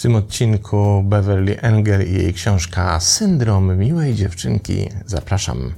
W 0.00 0.02
tym 0.02 0.14
odcinku 0.14 1.02
Beverly 1.04 1.60
Engel 1.60 2.08
i 2.08 2.12
jej 2.12 2.34
książka 2.34 3.00
Syndrom 3.00 3.78
miłej 3.78 4.14
dziewczynki. 4.14 4.88
Zapraszam. 5.06 5.72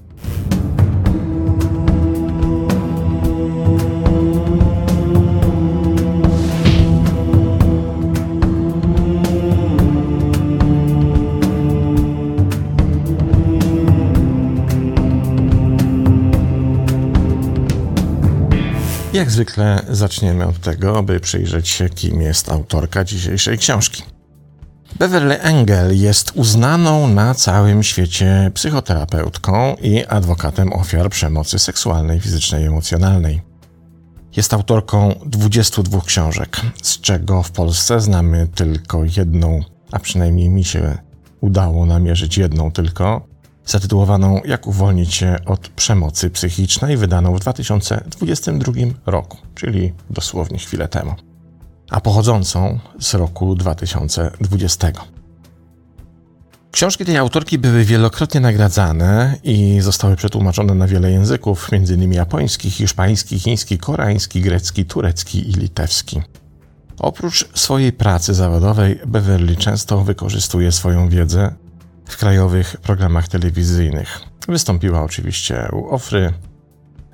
Jak 19.13 19.31
zwykle 19.31 19.83
zaczniemy 19.89 20.47
od 20.47 20.61
tego, 20.61 21.03
by 21.03 21.21
przyjrzeć 21.21 21.69
się, 21.69 21.89
kim 21.89 22.23
jest 22.23 22.49
autorka 22.49 23.05
dzisiejszej 23.05 23.59
książki. 23.59 24.12
Beverly 25.03 25.41
Engel 25.41 26.01
jest 26.01 26.33
uznaną 26.35 27.09
na 27.09 27.35
całym 27.35 27.83
świecie 27.83 28.51
psychoterapeutką 28.55 29.77
i 29.83 30.05
adwokatem 30.05 30.73
ofiar 30.73 31.11
przemocy 31.11 31.59
seksualnej, 31.59 32.21
fizycznej 32.21 32.65
i 32.65 32.67
emocjonalnej. 32.67 33.43
Jest 34.37 34.55
autorką 34.55 35.15
22 35.27 36.01
książek, 36.01 36.61
z 36.83 37.01
czego 37.01 37.43
w 37.43 37.51
Polsce 37.51 38.01
znamy 38.01 38.49
tylko 38.55 39.05
jedną, 39.17 39.61
a 39.93 39.99
przynajmniej 39.99 40.49
mi 40.49 40.65
się 40.65 40.99
udało 41.41 41.87
namierzyć 41.87 42.39
jedną 42.39 42.73
tylko, 42.73 43.27
zatytułowaną 43.67 44.41
Jak 44.45 44.67
uwolnić 44.67 45.15
się 45.15 45.37
od 45.47 45.69
przemocy 45.69 46.31
psychicznej, 46.31 46.97
wydaną 46.97 47.35
w 47.35 47.41
2022 47.41 48.73
roku, 49.07 49.37
czyli 49.55 49.93
dosłownie 50.11 50.59
chwilę 50.59 50.89
temu, 50.89 51.15
a 51.93 52.01
pochodzącą 52.01 52.79
z 53.01 53.15
roku 53.15 53.55
2020. 53.55 54.93
Książki 56.71 57.05
tej 57.05 57.17
autorki 57.17 57.59
były 57.59 57.85
wielokrotnie 57.85 58.41
nagradzane 58.41 59.37
i 59.45 59.81
zostały 59.81 60.17
przetłumaczone 60.17 60.75
na 60.75 60.87
wiele 60.87 61.11
języków, 61.11 61.69
m.in. 61.73 62.13
japoński, 62.13 62.71
hiszpański, 62.71 63.39
chiński, 63.39 63.79
koreański, 63.79 64.41
grecki, 64.41 64.85
turecki 64.85 65.51
i 65.51 65.53
litewski. 65.53 66.23
Oprócz 66.99 67.49
swojej 67.55 67.93
pracy 67.93 68.35
zawodowej, 68.35 69.01
Beverly 69.07 69.57
często 69.57 70.05
wykorzystuje 70.05 70.73
swoją 70.73 71.09
wiedzę 71.09 71.55
w 72.05 72.17
krajowych 72.17 72.77
programach 72.77 73.29
telewizyjnych. 73.29 74.21
Wystąpiła 74.49 75.03
oczywiście 75.03 75.69
u 75.73 75.95
Ofry, 75.95 76.33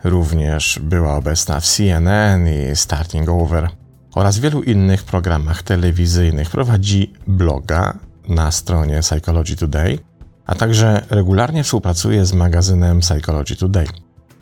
również 0.04 0.78
była 0.82 1.16
obecna 1.16 1.60
w 1.60 1.66
CNN 1.66 2.48
i 2.48 2.76
Starting 2.76 3.28
Over 3.28 3.70
oraz 4.18 4.38
wielu 4.38 4.62
innych 4.62 5.02
programach 5.04 5.62
telewizyjnych. 5.62 6.50
Prowadzi 6.50 7.12
bloga 7.26 7.98
na 8.28 8.50
stronie 8.50 9.00
Psychology 9.00 9.56
Today, 9.56 9.98
a 10.46 10.54
także 10.54 11.02
regularnie 11.10 11.64
współpracuje 11.64 12.26
z 12.26 12.32
magazynem 12.32 13.00
Psychology 13.00 13.56
Today. 13.56 13.86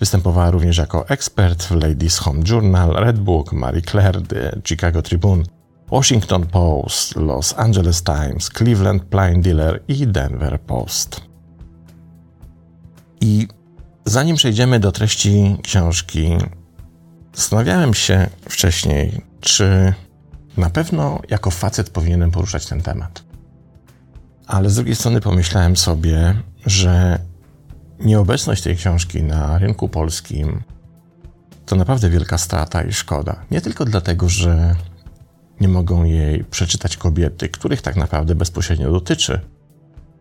Występowała 0.00 0.50
również 0.50 0.78
jako 0.78 1.08
ekspert 1.08 1.62
w 1.62 1.70
Ladies 1.70 2.18
Home 2.18 2.42
Journal, 2.48 2.90
Red 2.90 3.18
Book, 3.18 3.52
Marie 3.52 3.82
Claire, 3.82 4.22
The 4.22 4.60
Chicago 4.64 5.02
Tribune, 5.02 5.42
Washington 5.90 6.46
Post, 6.46 7.16
Los 7.16 7.54
Angeles 7.58 8.02
Times, 8.02 8.50
Cleveland 8.50 9.04
Plain 9.04 9.42
Dealer 9.42 9.82
i 9.88 10.06
Denver 10.06 10.60
Post. 10.60 11.20
I 13.20 13.48
zanim 14.04 14.36
przejdziemy 14.36 14.80
do 14.80 14.92
treści 14.92 15.56
książki, 15.62 16.36
zastanawiałem 17.34 17.94
się 17.94 18.26
wcześniej, 18.48 19.25
czy 19.40 19.94
na 20.56 20.70
pewno 20.70 21.20
jako 21.28 21.50
facet 21.50 21.90
powinienem 21.90 22.30
poruszać 22.30 22.66
ten 22.66 22.82
temat. 22.82 23.24
Ale 24.46 24.70
z 24.70 24.74
drugiej 24.74 24.96
strony 24.96 25.20
pomyślałem 25.20 25.76
sobie, 25.76 26.34
że 26.66 27.18
nieobecność 28.00 28.62
tej 28.62 28.76
książki 28.76 29.22
na 29.22 29.58
rynku 29.58 29.88
polskim 29.88 30.62
to 31.66 31.76
naprawdę 31.76 32.10
wielka 32.10 32.38
strata 32.38 32.82
i 32.82 32.92
szkoda. 32.92 33.36
Nie 33.50 33.60
tylko 33.60 33.84
dlatego, 33.84 34.28
że 34.28 34.74
nie 35.60 35.68
mogą 35.68 36.04
jej 36.04 36.44
przeczytać 36.44 36.96
kobiety, 36.96 37.48
których 37.48 37.82
tak 37.82 37.96
naprawdę 37.96 38.34
bezpośrednio 38.34 38.92
dotyczy, 38.92 39.40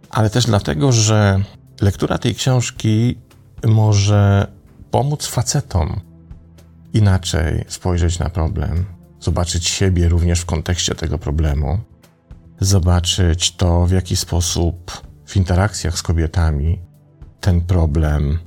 ale 0.09 0.29
też 0.29 0.45
dlatego, 0.45 0.91
że 0.91 1.43
lektura 1.81 2.17
tej 2.17 2.35
książki 2.35 3.17
może 3.65 4.47
pomóc 4.91 5.25
facetom 5.25 6.01
inaczej 6.93 7.65
spojrzeć 7.67 8.19
na 8.19 8.29
problem, 8.29 8.85
zobaczyć 9.25 9.67
siebie 9.67 10.09
również 10.09 10.41
w 10.41 10.45
kontekście 10.45 10.95
tego 10.95 11.17
problemu, 11.17 11.79
zobaczyć 12.59 13.55
to, 13.55 13.85
w 13.85 13.91
jaki 13.91 14.15
sposób 14.15 14.91
w 15.25 15.35
interakcjach 15.35 15.97
z 15.97 16.01
kobietami 16.01 16.79
ten 17.41 17.61
problem 17.61 18.39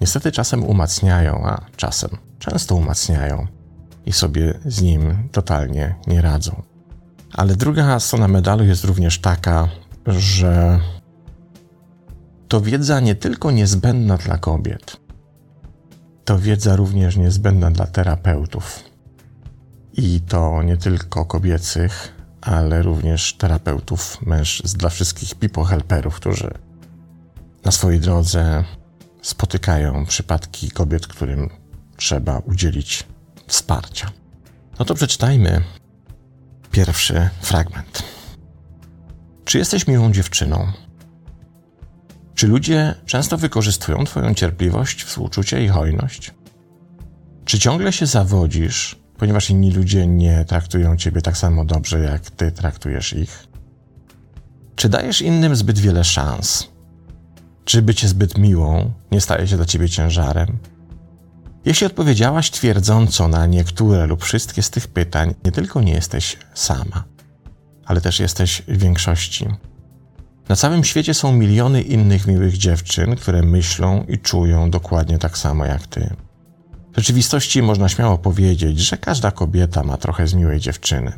niestety 0.00 0.32
czasem 0.32 0.64
umacniają, 0.64 1.46
a 1.46 1.66
czasem 1.76 2.10
często 2.38 2.74
umacniają 2.74 3.46
i 4.06 4.12
sobie 4.12 4.58
z 4.66 4.82
nim 4.82 5.28
totalnie 5.32 5.94
nie 6.06 6.22
radzą. 6.22 6.62
Ale 7.32 7.56
druga 7.56 8.00
strona 8.00 8.28
medalu 8.28 8.64
jest 8.64 8.84
również 8.84 9.18
taka, 9.18 9.68
że 10.06 10.80
to 12.48 12.60
wiedza 12.60 13.00
nie 13.00 13.14
tylko 13.14 13.50
niezbędna 13.50 14.16
dla 14.16 14.38
kobiet, 14.38 14.96
to 16.24 16.38
wiedza 16.38 16.76
również 16.76 17.16
niezbędna 17.16 17.70
dla 17.70 17.86
terapeutów. 17.86 18.91
I 19.92 20.20
to 20.20 20.62
nie 20.62 20.76
tylko 20.76 21.24
kobiecych, 21.24 22.12
ale 22.40 22.82
również 22.82 23.34
terapeutów 23.34 24.22
mężczyzn, 24.26 24.78
dla 24.78 24.88
wszystkich 24.88 25.34
people 25.34 25.64
helperów, 25.64 26.16
którzy 26.16 26.50
na 27.64 27.72
swojej 27.72 28.00
drodze 28.00 28.64
spotykają 29.22 30.06
przypadki 30.06 30.70
kobiet, 30.70 31.06
którym 31.06 31.50
trzeba 31.96 32.38
udzielić 32.38 33.06
wsparcia. 33.46 34.10
No 34.78 34.84
to 34.84 34.94
przeczytajmy 34.94 35.62
pierwszy 36.70 37.28
fragment. 37.40 38.02
Czy 39.44 39.58
jesteś 39.58 39.86
miłą 39.86 40.12
dziewczyną? 40.12 40.72
Czy 42.34 42.46
ludzie 42.46 42.94
często 43.06 43.38
wykorzystują 43.38 44.04
Twoją 44.04 44.34
cierpliwość, 44.34 45.04
współczucie 45.04 45.64
i 45.64 45.68
hojność? 45.68 46.34
Czy 47.44 47.58
ciągle 47.58 47.92
się 47.92 48.06
zawodzisz, 48.06 49.01
ponieważ 49.22 49.50
inni 49.50 49.70
ludzie 49.70 50.06
nie 50.06 50.44
traktują 50.44 50.96
Ciebie 50.96 51.22
tak 51.22 51.36
samo 51.36 51.64
dobrze, 51.64 52.00
jak 52.00 52.30
Ty 52.30 52.52
traktujesz 52.52 53.12
ich? 53.12 53.46
Czy 54.76 54.88
dajesz 54.88 55.22
innym 55.22 55.56
zbyt 55.56 55.78
wiele 55.78 56.04
szans? 56.04 56.68
Czy 57.64 57.82
bycie 57.82 58.08
zbyt 58.08 58.38
miłą 58.38 58.92
nie 59.10 59.20
staje 59.20 59.48
się 59.48 59.56
dla 59.56 59.64
Ciebie 59.64 59.88
ciężarem? 59.88 60.58
Jeśli 61.64 61.86
odpowiedziałaś 61.86 62.50
twierdząco 62.50 63.28
na 63.28 63.46
niektóre 63.46 64.06
lub 64.06 64.24
wszystkie 64.24 64.62
z 64.62 64.70
tych 64.70 64.88
pytań, 64.88 65.34
nie 65.44 65.52
tylko 65.52 65.80
nie 65.80 65.92
jesteś 65.92 66.36
sama, 66.54 67.04
ale 67.84 68.00
też 68.00 68.20
jesteś 68.20 68.62
w 68.68 68.78
większości. 68.78 69.48
Na 70.48 70.56
całym 70.56 70.84
świecie 70.84 71.14
są 71.14 71.32
miliony 71.32 71.82
innych 71.82 72.26
miłych 72.26 72.56
dziewczyn, 72.56 73.16
które 73.16 73.42
myślą 73.42 74.04
i 74.08 74.18
czują 74.18 74.70
dokładnie 74.70 75.18
tak 75.18 75.38
samo 75.38 75.64
jak 75.64 75.86
ty. 75.86 76.16
W 76.92 76.96
rzeczywistości 76.96 77.62
można 77.62 77.88
śmiało 77.88 78.18
powiedzieć, 78.18 78.78
że 78.78 78.96
każda 78.96 79.30
kobieta 79.30 79.82
ma 79.82 79.96
trochę 79.96 80.26
z 80.26 80.34
miłej 80.34 80.60
dziewczyny. 80.60 81.12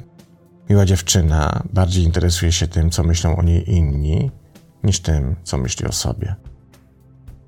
Miła 0.70 0.84
dziewczyna 0.84 1.62
bardziej 1.72 2.04
interesuje 2.04 2.52
się 2.52 2.68
tym, 2.68 2.90
co 2.90 3.02
myślą 3.02 3.36
o 3.36 3.42
niej 3.42 3.70
inni, 3.70 4.30
niż 4.84 5.00
tym, 5.00 5.36
co 5.42 5.58
myśli 5.58 5.86
o 5.86 5.92
sobie. 5.92 6.34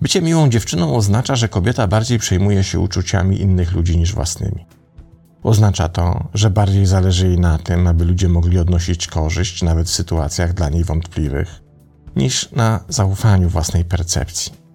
Bycie 0.01 0.23
miłą 0.23 0.49
dziewczyną 0.49 0.97
oznacza, 0.97 1.37
że 1.37 1.49
kobieta 1.49 1.87
bardziej 1.87 2.19
przejmuje 2.19 2.65
się 2.65 2.81
uczuciami 2.81 3.41
innych 3.41 3.73
ludzi 3.73 3.99
niż 3.99 4.15
własnymi. 4.15 4.67
Oznacza 5.43 5.89
to, 5.89 6.29
że 6.35 6.51
bardziej 6.51 6.87
zależy 6.87 7.27
jej 7.27 7.39
na 7.39 7.59
tym, 7.59 7.87
aby 7.87 8.05
ludzie 8.05 8.29
mogli 8.29 8.59
odnosić 8.59 9.07
korzyść 9.07 9.63
nawet 9.63 9.87
w 9.87 9.95
sytuacjach 9.95 10.53
dla 10.53 10.69
niej 10.69 10.85
wątpliwych, 10.85 11.63
niż 12.17 12.53
na 12.53 12.85
zaufaniu 12.89 13.49
własnej 13.49 13.85
percepcji. 13.85 14.66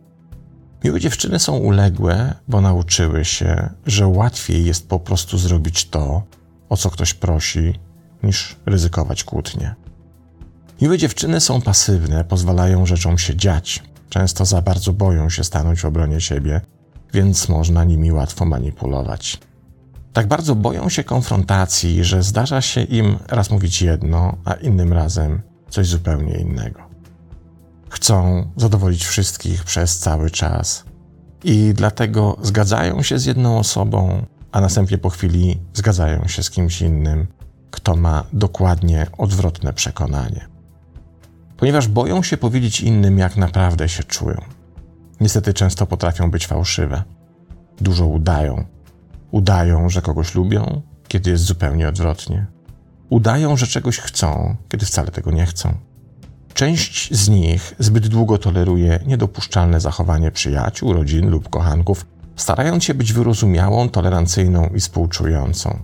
Miłe 0.84 1.00
dziewczyny 1.00 1.40
są 1.40 1.58
uległe, 1.58 2.36
bo 2.48 2.62
nauczyły 2.62 3.26
się, 3.26 3.70
że 3.86 4.08
łatwiej 4.08 4.66
jest 4.66 4.90
po 4.90 5.00
prostu 5.00 5.38
zrobić 5.38 5.90
to, 5.90 6.24
o 6.70 6.78
co 6.78 6.90
ktoś 6.90 7.14
prosi, 7.14 7.80
niż 8.24 8.56
ryzykować 8.66 9.24
kłótnie. 9.24 9.76
Miłe 10.82 10.98
dziewczyny 10.98 11.40
są 11.40 11.62
pasywne, 11.62 12.24
pozwalają 12.24 12.86
rzeczom 12.86 13.18
się 13.18 13.36
dziać, 13.36 13.84
Często 14.12 14.46
za 14.46 14.62
bardzo 14.62 14.94
boją 14.94 15.30
się 15.30 15.44
stanąć 15.44 15.82
w 15.82 15.86
obronie 15.86 16.22
siebie, 16.22 16.62
więc 17.14 17.50
można 17.50 17.84
nimi 17.84 18.12
łatwo 18.12 18.46
manipulować. 18.46 19.40
Tak 20.14 20.28
bardzo 20.28 20.56
boją 20.56 20.90
się 20.90 21.04
konfrontacji, 21.04 22.04
że 22.04 22.24
zdarza 22.24 22.62
się 22.62 22.82
im 22.82 23.18
raz 23.28 23.50
mówić 23.50 23.82
jedno, 23.82 24.38
a 24.46 24.54
innym 24.54 24.94
razem 24.94 25.42
coś 25.70 25.88
zupełnie 25.88 26.38
innego. 26.38 26.91
Chcą 27.92 28.46
zadowolić 28.58 29.06
wszystkich 29.06 29.64
przez 29.64 30.00
cały 30.00 30.30
czas 30.30 30.84
i 31.44 31.74
dlatego 31.74 32.38
zgadzają 32.42 33.04
się 33.04 33.20
z 33.20 33.26
jedną 33.26 33.58
osobą, 33.60 34.26
a 34.52 34.62
następnie 34.62 34.98
po 34.98 35.10
chwili 35.10 35.62
zgadzają 35.74 36.28
się 36.28 36.44
z 36.44 36.50
kimś 36.50 36.82
innym, 36.82 37.28
kto 37.72 37.96
ma 37.96 38.24
dokładnie 38.34 39.08
odwrotne 39.18 39.74
przekonanie. 39.74 40.48
Ponieważ 41.58 41.88
boją 41.88 42.24
się 42.24 42.38
powiedzieć 42.38 42.82
innym, 42.82 43.18
jak 43.18 43.38
naprawdę 43.38 43.90
się 43.90 44.04
czują. 44.04 44.42
Niestety 45.22 45.54
często 45.54 45.88
potrafią 45.88 46.32
być 46.32 46.48
fałszywe. 46.48 47.04
Dużo 47.82 48.06
udają. 48.06 48.66
Udają, 49.32 49.90
że 49.90 50.02
kogoś 50.02 50.36
lubią, 50.36 50.82
kiedy 51.08 51.30
jest 51.30 51.44
zupełnie 51.44 51.90
odwrotnie. 51.90 52.46
Udają, 53.10 53.58
że 53.58 53.68
czegoś 53.68 54.00
chcą, 54.00 54.56
kiedy 54.70 54.86
wcale 54.86 55.12
tego 55.12 55.32
nie 55.32 55.46
chcą. 55.46 55.91
Część 56.54 57.14
z 57.14 57.30
nich 57.30 57.76
zbyt 57.80 58.08
długo 58.08 58.38
toleruje 58.38 59.00
niedopuszczalne 59.06 59.80
zachowanie 59.80 60.32
przyjaciół, 60.32 60.94
rodzin 60.94 61.30
lub 61.30 61.50
kochanków, 61.50 62.06
starając 62.36 62.84
się 62.84 62.94
być 62.94 63.14
wyrozumiałą, 63.14 63.90
tolerancyjną 63.90 64.70
i 64.76 64.80
współczującą. 64.80 65.80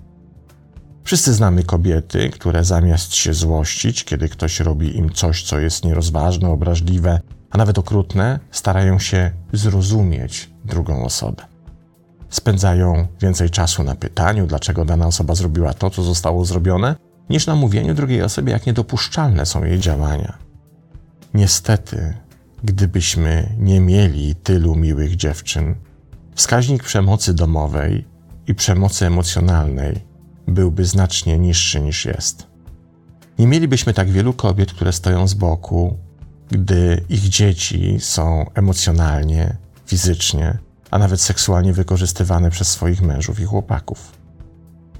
Wszyscy 1.04 1.34
znamy 1.34 1.64
kobiety, 1.64 2.30
które 2.30 2.64
zamiast 2.64 3.14
się 3.14 3.34
złościć, 3.34 4.04
kiedy 4.04 4.28
ktoś 4.28 4.60
robi 4.60 4.96
im 4.96 5.12
coś, 5.12 5.42
co 5.42 5.58
jest 5.58 5.84
nierozważne, 5.84 6.48
obraźliwe, 6.50 7.20
a 7.50 7.58
nawet 7.58 7.78
okrutne, 7.78 8.40
starają 8.50 8.98
się 8.98 9.30
zrozumieć 9.52 10.50
drugą 10.64 11.04
osobę. 11.04 11.42
Spędzają 12.30 13.06
więcej 13.20 13.50
czasu 13.50 13.82
na 13.82 13.94
pytaniu, 13.94 14.46
dlaczego 14.46 14.84
dana 14.84 15.06
osoba 15.06 15.34
zrobiła 15.34 15.74
to, 15.74 15.90
co 15.90 16.02
zostało 16.02 16.44
zrobione, 16.44 16.96
niż 17.30 17.46
na 17.46 17.54
mówieniu 17.54 17.94
drugiej 17.94 18.22
osobie, 18.22 18.52
jak 18.52 18.66
niedopuszczalne 18.66 19.46
są 19.46 19.64
jej 19.64 19.78
działania. 19.78 20.47
Niestety, 21.34 22.14
gdybyśmy 22.64 23.56
nie 23.58 23.80
mieli 23.80 24.34
tylu 24.34 24.76
miłych 24.76 25.16
dziewczyn, 25.16 25.74
wskaźnik 26.34 26.82
przemocy 26.82 27.34
domowej 27.34 28.04
i 28.46 28.54
przemocy 28.54 29.06
emocjonalnej 29.06 30.04
byłby 30.46 30.84
znacznie 30.84 31.38
niższy 31.38 31.80
niż 31.80 32.04
jest. 32.04 32.46
Nie 33.38 33.46
mielibyśmy 33.46 33.94
tak 33.94 34.10
wielu 34.10 34.32
kobiet, 34.32 34.72
które 34.72 34.92
stoją 34.92 35.28
z 35.28 35.34
boku, 35.34 35.96
gdy 36.50 37.04
ich 37.08 37.28
dzieci 37.28 37.96
są 38.00 38.46
emocjonalnie, 38.54 39.56
fizycznie, 39.86 40.58
a 40.90 40.98
nawet 40.98 41.20
seksualnie 41.20 41.72
wykorzystywane 41.72 42.50
przez 42.50 42.68
swoich 42.68 43.02
mężów 43.02 43.40
i 43.40 43.44
chłopaków. 43.44 44.12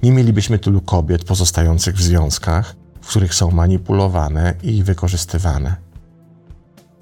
Nie 0.03 0.11
mielibyśmy 0.11 0.59
tylu 0.59 0.81
kobiet 0.81 1.23
pozostających 1.23 1.95
w 1.95 2.01
związkach, 2.01 2.75
w 3.01 3.07
których 3.07 3.33
są 3.33 3.51
manipulowane 3.51 4.53
i 4.63 4.83
wykorzystywane. 4.83 5.88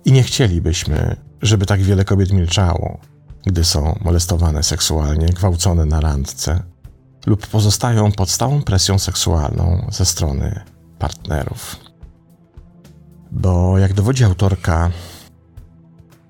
I 0.08 0.12
nie 0.12 0.24
chcielibyśmy, 0.24 1.16
żeby 1.42 1.66
tak 1.66 1.82
wiele 1.82 2.06
kobiet 2.06 2.32
milczało, 2.32 2.98
gdy 3.46 3.64
są 3.64 4.00
molestowane 4.04 4.64
seksualnie, 4.64 5.28
gwałcone 5.28 5.86
na 5.86 6.02
randce 6.02 6.64
lub 7.26 7.48
pozostają 7.48 8.12
pod 8.12 8.30
stałą 8.30 8.62
presją 8.62 9.00
seksualną 9.00 9.88
ze 9.92 10.06
strony 10.06 10.62
partnerów. 11.00 11.76
Bo 13.32 13.78
jak 13.78 13.94
dowodzi 13.94 14.24
autorka, 14.24 14.92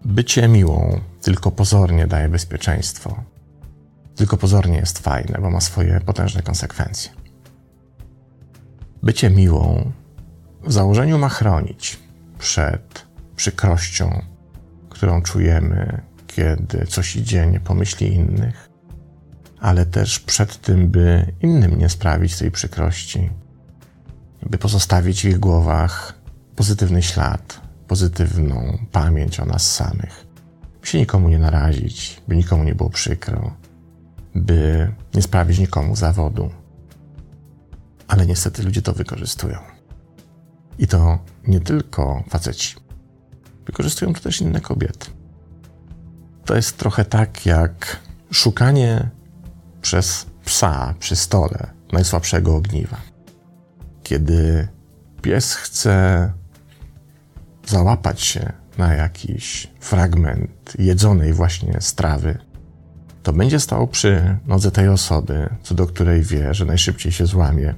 bycie 0.06 0.48
miłą 0.48 1.00
tylko 1.22 1.52
pozornie 1.52 2.08
daje 2.08 2.30
bezpieczeństwo. 2.30 3.24
Tylko 4.16 4.38
pozornie 4.38 4.78
jest 4.78 5.00
fajne, 5.00 5.40
bo 5.42 5.50
ma 5.50 5.62
swoje 5.62 6.02
potężne 6.06 6.42
konsekwencje. 6.42 7.12
Bycie 9.04 9.30
miłą 9.30 9.92
w 10.64 10.74
założeniu 10.74 11.18
ma 11.18 11.30
chronić 11.30 12.00
przed 12.40 13.07
przykrością, 13.38 14.22
którą 14.90 15.22
czujemy, 15.22 16.02
kiedy 16.28 16.86
coś 16.86 17.16
idzie 17.16 17.48
nie 17.48 17.60
pomyśli 17.60 18.14
innych, 18.14 18.70
ale 19.60 19.86
też 19.86 20.20
przed 20.20 20.62
tym, 20.62 20.90
by 20.90 21.34
innym 21.42 21.78
nie 21.78 21.90
sprawić 21.90 22.38
tej 22.38 22.52
przykrości, 22.52 23.30
by 24.50 24.58
pozostawić 24.58 25.22
w 25.22 25.26
ich 25.26 25.40
głowach 25.40 26.14
pozytywny 26.56 27.04
ślad, 27.04 27.62
pozytywną 27.88 28.78
pamięć 28.92 29.40
o 29.40 29.46
nas 29.46 29.76
samych, 29.76 30.28
by 30.82 30.88
się 30.88 30.98
nikomu 30.98 31.30
nie 31.30 31.40
narazić, 31.40 32.22
by 32.28 32.36
nikomu 32.36 32.64
nie 32.64 32.76
było 32.76 32.90
przykro, 32.90 33.54
by 34.36 34.92
nie 35.14 35.22
sprawić 35.22 35.60
nikomu 35.60 35.96
zawodu. 35.96 36.50
Ale 38.08 38.26
niestety 38.26 38.64
ludzie 38.64 38.82
to 38.82 38.94
wykorzystują. 38.94 39.60
I 40.80 40.88
to 40.88 41.20
nie 41.48 41.60
tylko 41.60 42.24
faceci. 42.30 42.87
Wykorzystują 43.68 44.14
to 44.14 44.20
też 44.20 44.42
inne 44.42 44.62
kobiety. 44.62 45.10
To 46.46 46.56
jest 46.56 46.78
trochę 46.78 47.06
tak 47.06 47.46
jak 47.46 48.00
szukanie 48.32 49.10
przez 49.82 50.26
psa 50.46 50.94
przy 51.00 51.16
stole 51.16 51.68
najsłabszego 51.92 52.56
ogniwa. 52.56 52.98
Kiedy 54.04 54.68
pies 55.22 55.54
chce 55.54 56.32
załapać 57.66 58.22
się 58.22 58.54
na 58.78 58.94
jakiś 58.94 59.68
fragment 59.80 60.74
jedzonej 60.80 61.34
właśnie 61.34 61.78
strawy, 61.82 62.38
to 63.24 63.34
będzie 63.34 63.60
stał 63.60 63.88
przy 63.88 64.38
nodze 64.46 64.72
tej 64.72 64.88
osoby, 64.88 65.50
co 65.64 65.76
do 65.76 65.88
której 65.88 66.22
wie, 66.22 66.54
że 66.54 66.66
najszybciej 66.66 67.12
się 67.12 67.26
złamie 67.26 67.74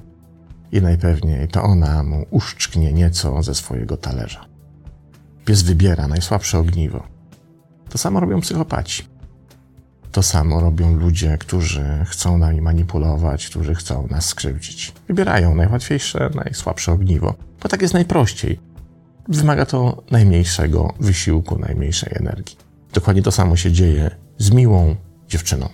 i 0.72 0.82
najpewniej 0.82 1.48
to 1.48 1.62
ona 1.62 2.02
mu 2.02 2.26
uszczknie 2.30 2.92
nieco 2.92 3.42
ze 3.42 3.54
swojego 3.54 3.96
talerza. 3.96 4.49
Pies 5.44 5.62
wybiera 5.62 6.08
najsłabsze 6.08 6.58
ogniwo. 6.58 7.06
To 7.88 7.98
samo 7.98 8.20
robią 8.20 8.40
psychopaci. 8.40 9.08
To 10.12 10.22
samo 10.22 10.60
robią 10.60 10.96
ludzie, 10.96 11.38
którzy 11.38 12.04
chcą 12.06 12.38
nami 12.38 12.60
manipulować, 12.60 13.48
którzy 13.48 13.74
chcą 13.74 14.06
nas 14.10 14.26
skrzywdzić. 14.26 14.92
Wybierają 15.08 15.54
najłatwiejsze, 15.54 16.30
najsłabsze 16.34 16.92
ogniwo, 16.92 17.34
bo 17.62 17.68
tak 17.68 17.82
jest 17.82 17.94
najprościej. 17.94 18.60
Wymaga 19.28 19.66
to 19.66 20.02
najmniejszego 20.10 20.94
wysiłku, 21.00 21.58
najmniejszej 21.58 22.12
energii. 22.12 22.56
Dokładnie 22.92 23.22
to 23.22 23.32
samo 23.32 23.56
się 23.56 23.72
dzieje 23.72 24.10
z 24.38 24.50
miłą 24.50 24.96
dziewczyną. 25.28 25.68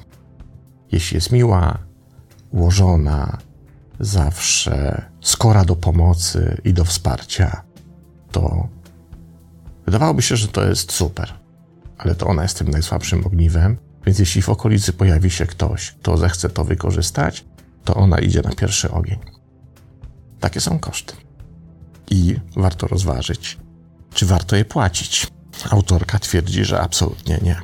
Jeśli 0.93 1.15
jest 1.15 1.33
miła, 1.33 1.79
ułożona, 2.51 3.39
zawsze 4.01 5.03
skora 5.21 5.65
do 5.65 5.77
pomocy 5.77 6.61
i 6.65 6.73
do 6.73 6.85
wsparcia, 6.85 7.63
to 8.33 8.69
wydawałoby 9.87 10.23
się, 10.23 10.37
że 10.37 10.49
to 10.49 10.65
jest 10.65 10.93
super. 10.93 11.33
Ale 11.99 12.15
to 12.15 12.27
ona 12.27 12.43
jest 12.43 12.59
tym 12.59 12.69
najsłabszym 12.69 13.27
ogniwem, 13.27 13.77
więc 14.07 14.19
jeśli 14.19 14.43
w 14.43 14.49
okolicy 14.49 14.93
pojawi 14.93 15.31
się 15.31 15.47
ktoś, 15.47 15.91
kto 15.91 16.17
zechce 16.17 16.49
to 16.49 16.65
wykorzystać, 16.65 17.45
to 17.85 17.95
ona 17.95 18.19
idzie 18.19 18.43
na 18.43 18.51
pierwszy 18.51 18.91
ogień. 18.91 19.19
Takie 20.41 20.61
są 20.61 20.79
koszty. 20.79 21.15
I 22.11 22.37
warto 22.57 22.87
rozważyć, 22.87 23.59
czy 24.15 24.27
warto 24.27 24.57
je 24.57 24.65
płacić. 24.65 25.27
Autorka 25.71 26.19
twierdzi, 26.19 26.65
że 26.65 26.81
absolutnie 26.81 27.39
nie. 27.43 27.57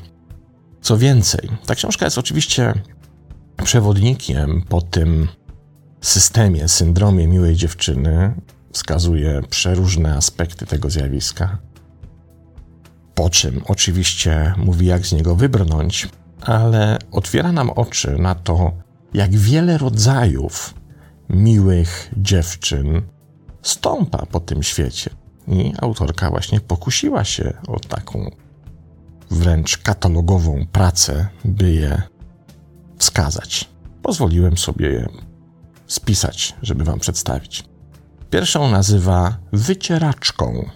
Co 0.81 0.99
więcej, 0.99 1.49
ta 1.67 1.75
książka 1.75 2.05
jest 2.05 2.19
oczywiście 2.19 2.75
przewodnikiem 3.65 4.63
po 4.69 4.81
tym 4.81 5.29
systemie, 6.01 6.69
syndromie 6.69 7.29
miłej 7.29 7.57
dziewczyny, 7.57 8.35
wskazuje 8.73 9.43
przeróżne 9.51 10.17
aspekty 10.17 10.67
tego 10.67 10.91
zjawiska. 10.91 11.59
Po 13.15 13.31
czym 13.31 13.63
oczywiście 13.67 14.55
mówi, 14.57 14.87
jak 14.87 15.07
z 15.07 15.13
niego 15.13 15.37
wybrnąć, 15.37 16.09
ale 16.41 16.99
otwiera 17.13 17.53
nam 17.53 17.71
oczy 17.71 18.19
na 18.19 18.35
to, 18.35 18.73
jak 19.15 19.35
wiele 19.35 19.79
rodzajów 19.79 20.75
miłych 21.31 22.11
dziewczyn 22.17 23.03
stąpa 23.63 24.27
po 24.27 24.41
tym 24.41 24.63
świecie. 24.63 25.11
I 25.49 25.73
autorka 25.81 26.31
właśnie 26.31 26.61
pokusiła 26.61 27.25
się 27.25 27.53
o 27.69 27.81
taką 27.81 28.31
wręcz 29.31 29.79
katalogową 29.79 30.67
pracę, 30.73 31.27
by 31.45 31.73
je 31.73 32.03
wskazać. 32.99 33.69
Pozwoliłem 34.03 34.59
sobie 34.59 34.89
je 34.89 35.09
spisać, 35.87 36.55
żeby 36.63 36.85
Wam 36.85 36.99
przedstawić. 36.99 37.65
Pierwszą 38.31 38.71
nazywa 38.71 39.37
wycieraczką 39.53 40.71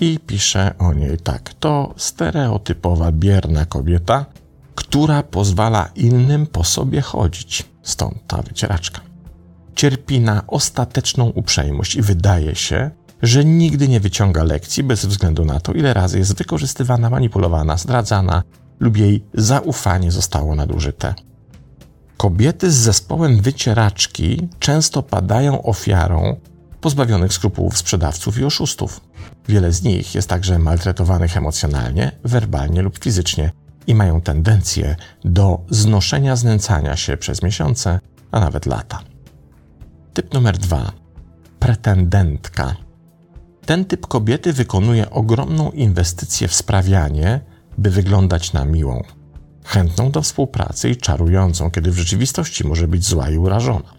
i 0.00 0.18
pisze 0.26 0.74
o 0.78 0.92
niej 0.92 1.18
tak. 1.18 1.54
To 1.54 1.94
stereotypowa, 1.96 3.12
bierna 3.12 3.64
kobieta, 3.64 4.26
która 4.74 5.22
pozwala 5.22 5.90
innym 5.96 6.46
po 6.46 6.64
sobie 6.64 7.00
chodzić. 7.00 7.64
Stąd 7.82 8.26
ta 8.26 8.42
wycieraczka. 8.42 9.00
Cierpi 9.74 10.20
na 10.20 10.46
ostateczną 10.46 11.26
uprzejmość 11.26 11.94
i 11.94 12.02
wydaje 12.02 12.54
się, 12.54 12.90
że 13.22 13.44
nigdy 13.44 13.88
nie 13.88 14.00
wyciąga 14.00 14.44
lekcji 14.44 14.82
bez 14.82 15.06
względu 15.06 15.44
na 15.44 15.60
to, 15.60 15.72
ile 15.72 15.94
razy 15.94 16.18
jest 16.18 16.36
wykorzystywana, 16.36 17.10
manipulowana, 17.10 17.76
zdradzana 17.76 18.42
lub 18.80 18.96
jej 18.96 19.24
zaufanie 19.34 20.12
zostało 20.12 20.54
nadużyte. 20.54 21.14
Kobiety 22.16 22.70
z 22.70 22.74
zespołem 22.74 23.40
wycieraczki 23.40 24.48
często 24.58 25.02
padają 25.02 25.62
ofiarą 25.62 26.36
pozbawionych 26.80 27.32
skrupułów 27.32 27.78
sprzedawców 27.78 28.38
i 28.38 28.44
oszustów. 28.44 29.00
Wiele 29.50 29.72
z 29.72 29.82
nich 29.82 30.14
jest 30.14 30.28
także 30.28 30.58
maltretowanych 30.58 31.36
emocjonalnie, 31.36 32.12
werbalnie 32.24 32.82
lub 32.82 32.98
fizycznie 32.98 33.52
i 33.86 33.94
mają 33.94 34.20
tendencję 34.20 34.96
do 35.24 35.60
znoszenia 35.70 36.36
znęcania 36.36 36.96
się 36.96 37.16
przez 37.16 37.42
miesiące, 37.42 38.00
a 38.30 38.40
nawet 38.40 38.66
lata. 38.66 39.00
Typ 40.14 40.34
numer 40.34 40.58
dwa 40.58 40.92
pretendentka. 41.58 42.76
Ten 43.66 43.84
typ 43.84 44.06
kobiety 44.06 44.52
wykonuje 44.52 45.10
ogromną 45.10 45.70
inwestycję 45.70 46.48
w 46.48 46.54
sprawianie, 46.54 47.40
by 47.78 47.90
wyglądać 47.90 48.52
na 48.52 48.64
miłą, 48.64 49.02
chętną 49.64 50.10
do 50.10 50.22
współpracy 50.22 50.90
i 50.90 50.96
czarującą, 50.96 51.70
kiedy 51.70 51.90
w 51.90 51.98
rzeczywistości 51.98 52.66
może 52.66 52.88
być 52.88 53.04
zła 53.04 53.30
i 53.30 53.38
urażona. 53.38 53.94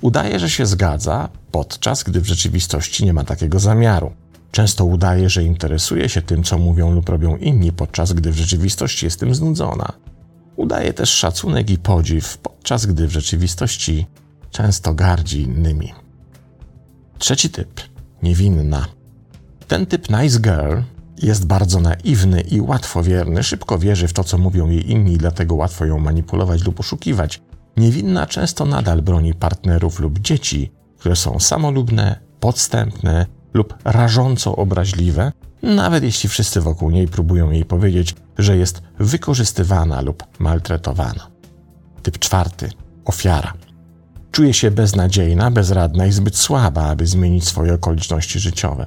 Udaje, 0.00 0.38
że 0.38 0.50
się 0.50 0.66
zgadza, 0.66 1.28
podczas 1.50 2.02
gdy 2.02 2.20
w 2.20 2.26
rzeczywistości 2.26 3.04
nie 3.04 3.12
ma 3.12 3.24
takiego 3.24 3.58
zamiaru. 3.58 4.23
Często 4.54 4.84
udaje, 4.84 5.30
że 5.30 5.44
interesuje 5.44 6.08
się 6.08 6.22
tym, 6.22 6.42
co 6.42 6.58
mówią 6.58 6.92
lub 6.94 7.08
robią 7.08 7.36
inni, 7.36 7.72
podczas 7.72 8.12
gdy 8.12 8.32
w 8.32 8.36
rzeczywistości 8.36 9.06
jest 9.06 9.20
tym 9.20 9.34
znudzona. 9.34 9.92
Udaje 10.56 10.92
też 10.92 11.10
szacunek 11.10 11.70
i 11.70 11.78
podziw, 11.78 12.38
podczas 12.38 12.86
gdy 12.86 13.06
w 13.06 13.12
rzeczywistości 13.12 14.06
często 14.50 14.94
gardzi 14.94 15.42
innymi. 15.42 15.92
Trzeci 17.18 17.50
typ 17.50 17.80
niewinna. 18.22 18.86
Ten 19.68 19.86
typ 19.86 20.10
nice 20.10 20.40
girl 20.40 20.76
jest 21.22 21.46
bardzo 21.46 21.80
naiwny 21.80 22.40
i 22.40 22.60
łatwowierny, 22.60 23.42
szybko 23.42 23.78
wierzy 23.78 24.08
w 24.08 24.12
to, 24.12 24.24
co 24.24 24.38
mówią 24.38 24.70
jej 24.70 24.90
inni, 24.90 25.18
dlatego 25.18 25.54
łatwo 25.54 25.84
ją 25.84 25.98
manipulować 25.98 26.64
lub 26.64 26.80
oszukiwać. 26.80 27.42
Niewinna 27.76 28.26
często 28.26 28.64
nadal 28.64 29.02
broni 29.02 29.34
partnerów 29.34 30.00
lub 30.00 30.18
dzieci, 30.18 30.72
które 30.98 31.16
są 31.16 31.40
samolubne, 31.40 32.20
podstępne 32.40 33.26
lub 33.54 33.74
rażąco 33.84 34.56
obraźliwe, 34.56 35.32
nawet 35.62 36.04
jeśli 36.04 36.28
wszyscy 36.28 36.60
wokół 36.60 36.90
niej 36.90 37.08
próbują 37.08 37.50
jej 37.50 37.64
powiedzieć, 37.64 38.14
że 38.38 38.56
jest 38.56 38.82
wykorzystywana 38.98 40.00
lub 40.00 40.24
maltretowana. 40.38 41.26
Typ 42.02 42.18
czwarty 42.18 42.70
ofiara. 43.04 43.52
Czuje 44.30 44.54
się 44.54 44.70
beznadziejna, 44.70 45.50
bezradna 45.50 46.06
i 46.06 46.12
zbyt 46.12 46.36
słaba, 46.36 46.84
aby 46.84 47.06
zmienić 47.06 47.44
swoje 47.44 47.74
okoliczności 47.74 48.40
życiowe. 48.40 48.86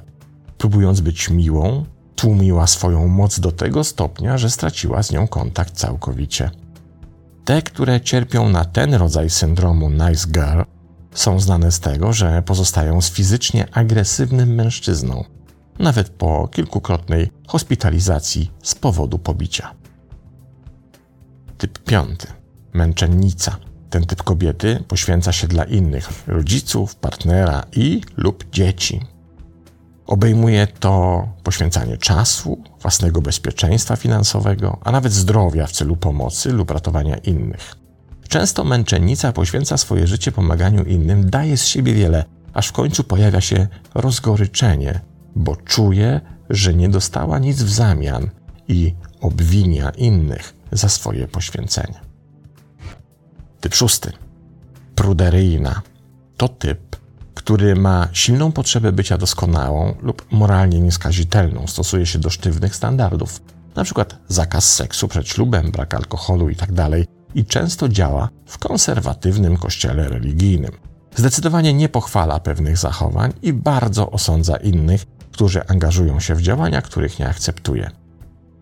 Próbując 0.58 1.00
być 1.00 1.30
miłą, 1.30 1.84
tłumiła 2.16 2.66
swoją 2.66 3.08
moc 3.08 3.40
do 3.40 3.52
tego 3.52 3.84
stopnia, 3.84 4.38
że 4.38 4.50
straciła 4.50 5.02
z 5.02 5.12
nią 5.12 5.28
kontakt 5.28 5.74
całkowicie. 5.74 6.50
Te, 7.44 7.62
które 7.62 8.00
cierpią 8.00 8.48
na 8.48 8.64
ten 8.64 8.94
rodzaj 8.94 9.30
syndromu 9.30 9.90
nice 9.90 10.28
girl, 10.28 10.60
są 11.14 11.40
znane 11.40 11.72
z 11.72 11.80
tego, 11.80 12.12
że 12.12 12.42
pozostają 12.42 13.00
z 13.00 13.10
fizycznie 13.10 13.66
agresywnym 13.72 14.54
mężczyzną, 14.54 15.24
nawet 15.78 16.08
po 16.08 16.48
kilkukrotnej 16.48 17.30
hospitalizacji 17.46 18.50
z 18.62 18.74
powodu 18.74 19.18
pobicia. 19.18 19.74
Typ 21.58 21.78
piąty 21.78 22.26
męczennica. 22.72 23.56
Ten 23.90 24.06
typ 24.06 24.22
kobiety 24.22 24.84
poświęca 24.88 25.32
się 25.32 25.48
dla 25.48 25.64
innych 25.64 26.08
rodziców, 26.26 26.94
partnera 26.96 27.64
i 27.72 28.00
lub 28.16 28.50
dzieci. 28.50 29.00
Obejmuje 30.06 30.66
to 30.66 31.28
poświęcanie 31.42 31.96
czasu, 31.96 32.62
własnego 32.80 33.22
bezpieczeństwa 33.22 33.96
finansowego, 33.96 34.78
a 34.84 34.92
nawet 34.92 35.12
zdrowia 35.12 35.66
w 35.66 35.72
celu 35.72 35.96
pomocy 35.96 36.52
lub 36.52 36.70
ratowania 36.70 37.16
innych. 37.16 37.76
Często 38.28 38.64
męczennica 38.64 39.32
poświęca 39.32 39.76
swoje 39.76 40.06
życie 40.06 40.32
pomaganiu 40.32 40.84
innym, 40.84 41.30
daje 41.30 41.56
z 41.56 41.66
siebie 41.66 41.94
wiele, 41.94 42.24
aż 42.54 42.68
w 42.68 42.72
końcu 42.72 43.04
pojawia 43.04 43.40
się 43.40 43.66
rozgoryczenie, 43.94 45.00
bo 45.36 45.56
czuje, 45.56 46.20
że 46.50 46.74
nie 46.74 46.88
dostała 46.88 47.38
nic 47.38 47.62
w 47.62 47.70
zamian 47.70 48.30
i 48.68 48.94
obwinia 49.20 49.90
innych 49.90 50.54
za 50.72 50.88
swoje 50.88 51.28
poświęcenie. 51.28 52.00
Typ 53.60 53.74
szósty. 53.74 54.12
Pruderyjna. 54.94 55.82
To 56.36 56.48
typ, 56.48 56.96
który 57.34 57.76
ma 57.76 58.08
silną 58.12 58.52
potrzebę 58.52 58.92
bycia 58.92 59.18
doskonałą 59.18 59.94
lub 60.02 60.26
moralnie 60.30 60.80
nieskazitelną, 60.80 61.66
stosuje 61.66 62.06
się 62.06 62.18
do 62.18 62.30
sztywnych 62.30 62.76
standardów, 62.76 63.40
np. 63.76 64.04
zakaz 64.28 64.74
seksu 64.74 65.08
przed 65.08 65.28
ślubem, 65.28 65.70
brak 65.70 65.94
alkoholu 65.94 66.48
itd., 66.48 66.74
tak 66.90 67.17
i 67.34 67.44
często 67.44 67.88
działa 67.88 68.28
w 68.46 68.58
konserwatywnym 68.58 69.56
kościele 69.56 70.08
religijnym. 70.08 70.72
Zdecydowanie 71.16 71.74
nie 71.74 71.88
pochwala 71.88 72.40
pewnych 72.40 72.76
zachowań 72.76 73.32
i 73.42 73.52
bardzo 73.52 74.10
osądza 74.10 74.56
innych, 74.56 75.04
którzy 75.32 75.66
angażują 75.66 76.20
się 76.20 76.34
w 76.34 76.42
działania, 76.42 76.82
których 76.82 77.18
nie 77.18 77.28
akceptuje. 77.28 77.90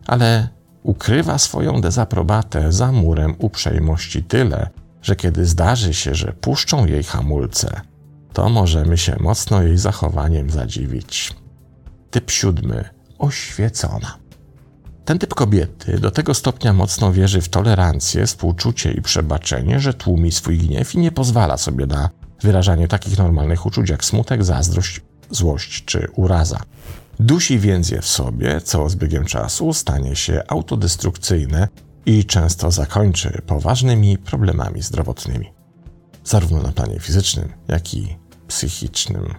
Ale 0.06 0.48
ukrywa 0.82 1.38
swoją 1.38 1.80
dezaprobatę 1.80 2.72
za 2.72 2.92
murem 2.92 3.34
uprzejmości 3.38 4.22
tyle, 4.22 4.70
że 5.02 5.16
kiedy 5.16 5.46
zdarzy 5.46 5.94
się, 5.94 6.14
że 6.14 6.32
puszczą 6.32 6.86
jej 6.86 7.02
hamulce, 7.02 7.80
to 8.32 8.48
możemy 8.48 8.98
się 8.98 9.16
mocno 9.20 9.62
jej 9.62 9.78
zachowaniem 9.78 10.50
zadziwić. 10.50 11.32
Typ 12.10 12.30
siódmy 12.30 12.84
oświecona. 13.18 14.25
Ten 15.06 15.18
typ 15.18 15.34
kobiety 15.34 16.00
do 16.00 16.10
tego 16.10 16.34
stopnia 16.34 16.72
mocno 16.72 17.12
wierzy 17.12 17.40
w 17.40 17.48
tolerancję, 17.48 18.26
współczucie 18.26 18.92
i 18.92 19.02
przebaczenie, 19.02 19.80
że 19.80 19.94
tłumi 19.94 20.32
swój 20.32 20.58
gniew 20.58 20.94
i 20.94 20.98
nie 20.98 21.12
pozwala 21.12 21.56
sobie 21.56 21.86
na 21.86 22.10
wyrażanie 22.42 22.88
takich 22.88 23.18
normalnych 23.18 23.66
uczuć 23.66 23.90
jak 23.90 24.04
smutek, 24.04 24.44
zazdrość, 24.44 25.00
złość 25.30 25.84
czy 25.84 26.08
uraza. 26.16 26.60
Dusi 27.20 27.58
więc 27.58 27.90
je 27.90 28.02
w 28.02 28.06
sobie, 28.06 28.60
co 28.60 28.88
z 28.88 28.96
biegiem 28.96 29.24
czasu 29.24 29.72
stanie 29.72 30.16
się 30.16 30.42
autodestrukcyjne 30.48 31.68
i 32.06 32.24
często 32.24 32.70
zakończy 32.70 33.42
poważnymi 33.46 34.18
problemami 34.18 34.82
zdrowotnymi, 34.82 35.52
zarówno 36.24 36.62
na 36.62 36.72
planie 36.72 37.00
fizycznym, 37.00 37.52
jak 37.68 37.94
i 37.94 38.16
psychicznym. 38.48 39.34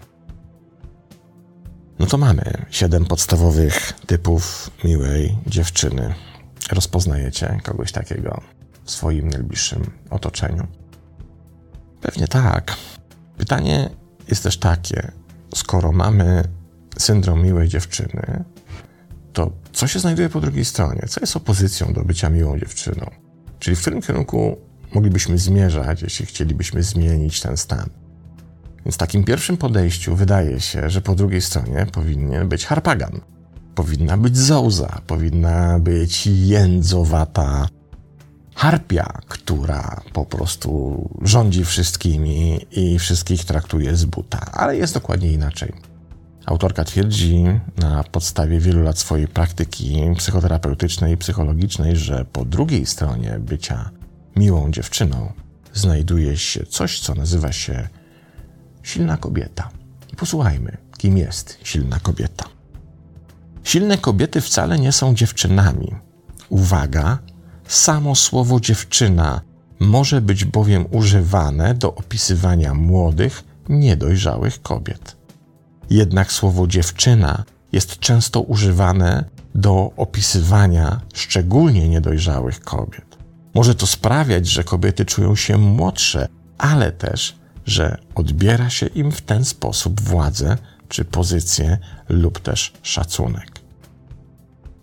No 2.00 2.06
to 2.06 2.18
mamy 2.18 2.66
siedem 2.70 3.06
podstawowych 3.06 3.94
typów 3.94 4.72
miłej 4.84 5.38
dziewczyny. 5.48 6.14
Rozpoznajecie 6.72 7.60
kogoś 7.64 7.92
takiego 7.92 8.42
w 8.84 8.92
swoim 8.92 9.28
najbliższym 9.28 9.92
otoczeniu? 10.10 10.68
Pewnie 12.02 12.28
tak. 12.28 12.76
Pytanie 13.38 13.90
jest 14.28 14.44
też 14.44 14.58
takie: 14.58 15.12
skoro 15.56 15.92
mamy 15.92 16.44
syndrom 16.98 17.44
miłej 17.44 17.68
dziewczyny, 17.68 18.44
to 19.34 19.52
co 19.74 19.88
się 19.88 20.00
znajduje 20.00 20.30
po 20.30 20.42
drugiej 20.42 20.66
stronie? 20.66 21.02
Co 21.10 21.22
jest 21.22 21.36
opozycją 21.36 21.94
do 21.94 22.04
bycia 22.04 22.30
miłą 22.30 22.60
dziewczyną? 22.60 23.12
Czyli 23.60 23.76
w 23.76 23.82
którym 23.82 24.02
kierunku 24.02 24.58
moglibyśmy 24.94 25.38
zmierzać, 25.38 26.02
jeśli 26.02 26.26
chcielibyśmy 26.26 26.84
zmienić 26.84 27.42
ten 27.42 27.58
stan? 27.58 27.90
Więc 28.88 28.98
takim 28.98 29.24
pierwszym 29.24 29.58
podejściu 29.58 30.16
wydaje 30.16 30.60
się, 30.60 30.90
że 30.90 31.02
po 31.02 31.16
drugiej 31.16 31.42
stronie 31.42 31.86
powinien 31.92 32.50
być 32.50 32.66
harpagan. 32.66 33.20
Powinna 33.76 34.18
być 34.18 34.38
zołza, 34.38 35.02
powinna 35.08 35.80
być 35.80 36.28
jędzowata 36.28 37.68
harpia, 38.56 39.20
która 39.28 40.02
po 40.14 40.26
prostu 40.26 41.10
rządzi 41.22 41.66
wszystkimi 41.66 42.66
i 42.72 43.00
wszystkich 43.00 43.46
traktuje 43.46 43.96
z 43.96 44.06
buta. 44.06 44.40
Ale 44.52 44.78
jest 44.78 44.94
dokładnie 44.94 45.32
inaczej. 45.32 45.74
Autorka 46.46 46.84
twierdzi 46.84 47.44
na 47.78 48.04
podstawie 48.04 48.60
wielu 48.60 48.84
lat 48.84 49.00
swojej 49.00 49.28
praktyki 49.28 50.02
psychoterapeutycznej 50.18 51.14
i 51.14 51.18
psychologicznej, 51.18 51.96
że 51.96 52.26
po 52.26 52.46
drugiej 52.46 52.86
stronie 52.86 53.40
bycia 53.40 53.90
miłą 54.36 54.72
dziewczyną 54.72 55.34
znajduje 55.74 56.38
się 56.38 56.66
coś, 56.66 57.00
co 57.00 57.16
nazywa 57.16 57.52
się 57.52 57.90
silna 58.88 59.18
kobieta. 59.18 59.70
Posłuchajmy, 60.18 60.78
kim 60.98 61.18
jest 61.18 61.60
silna 61.64 62.00
kobieta. 62.00 62.46
Silne 63.64 63.98
kobiety 63.98 64.42
wcale 64.42 64.80
nie 64.80 64.92
są 64.92 65.16
dziewczynami. 65.16 65.96
Uwaga, 66.50 67.18
samo 67.68 68.16
słowo 68.16 68.60
dziewczyna 68.60 69.42
może 69.80 70.22
być 70.22 70.46
bowiem 70.46 70.86
używane 70.92 71.74
do 71.74 71.96
opisywania 71.96 72.74
młodych, 72.74 73.44
niedojrzałych 73.70 74.62
kobiet. 74.62 75.16
Jednak 75.90 76.32
słowo 76.32 76.68
dziewczyna 76.68 77.44
jest 77.72 78.00
często 78.00 78.42
używane 78.42 79.26
do 79.56 79.92
opisywania 79.98 81.02
szczególnie 81.14 81.90
niedojrzałych 81.90 82.62
kobiet. 82.62 83.18
Może 83.54 83.76
to 83.76 83.88
sprawiać, 83.88 84.48
że 84.48 84.64
kobiety 84.64 85.06
czują 85.06 85.36
się 85.36 85.58
młodsze, 85.58 86.28
ale 86.58 86.92
też 86.92 87.38
że 87.68 87.98
odbiera 88.16 88.70
się 88.70 88.86
im 88.86 89.12
w 89.12 89.22
ten 89.22 89.46
sposób 89.46 90.02
władzę 90.02 90.58
czy 90.90 91.06
pozycję 91.06 91.78
lub 92.10 92.40
też 92.40 92.74
szacunek. 92.82 93.60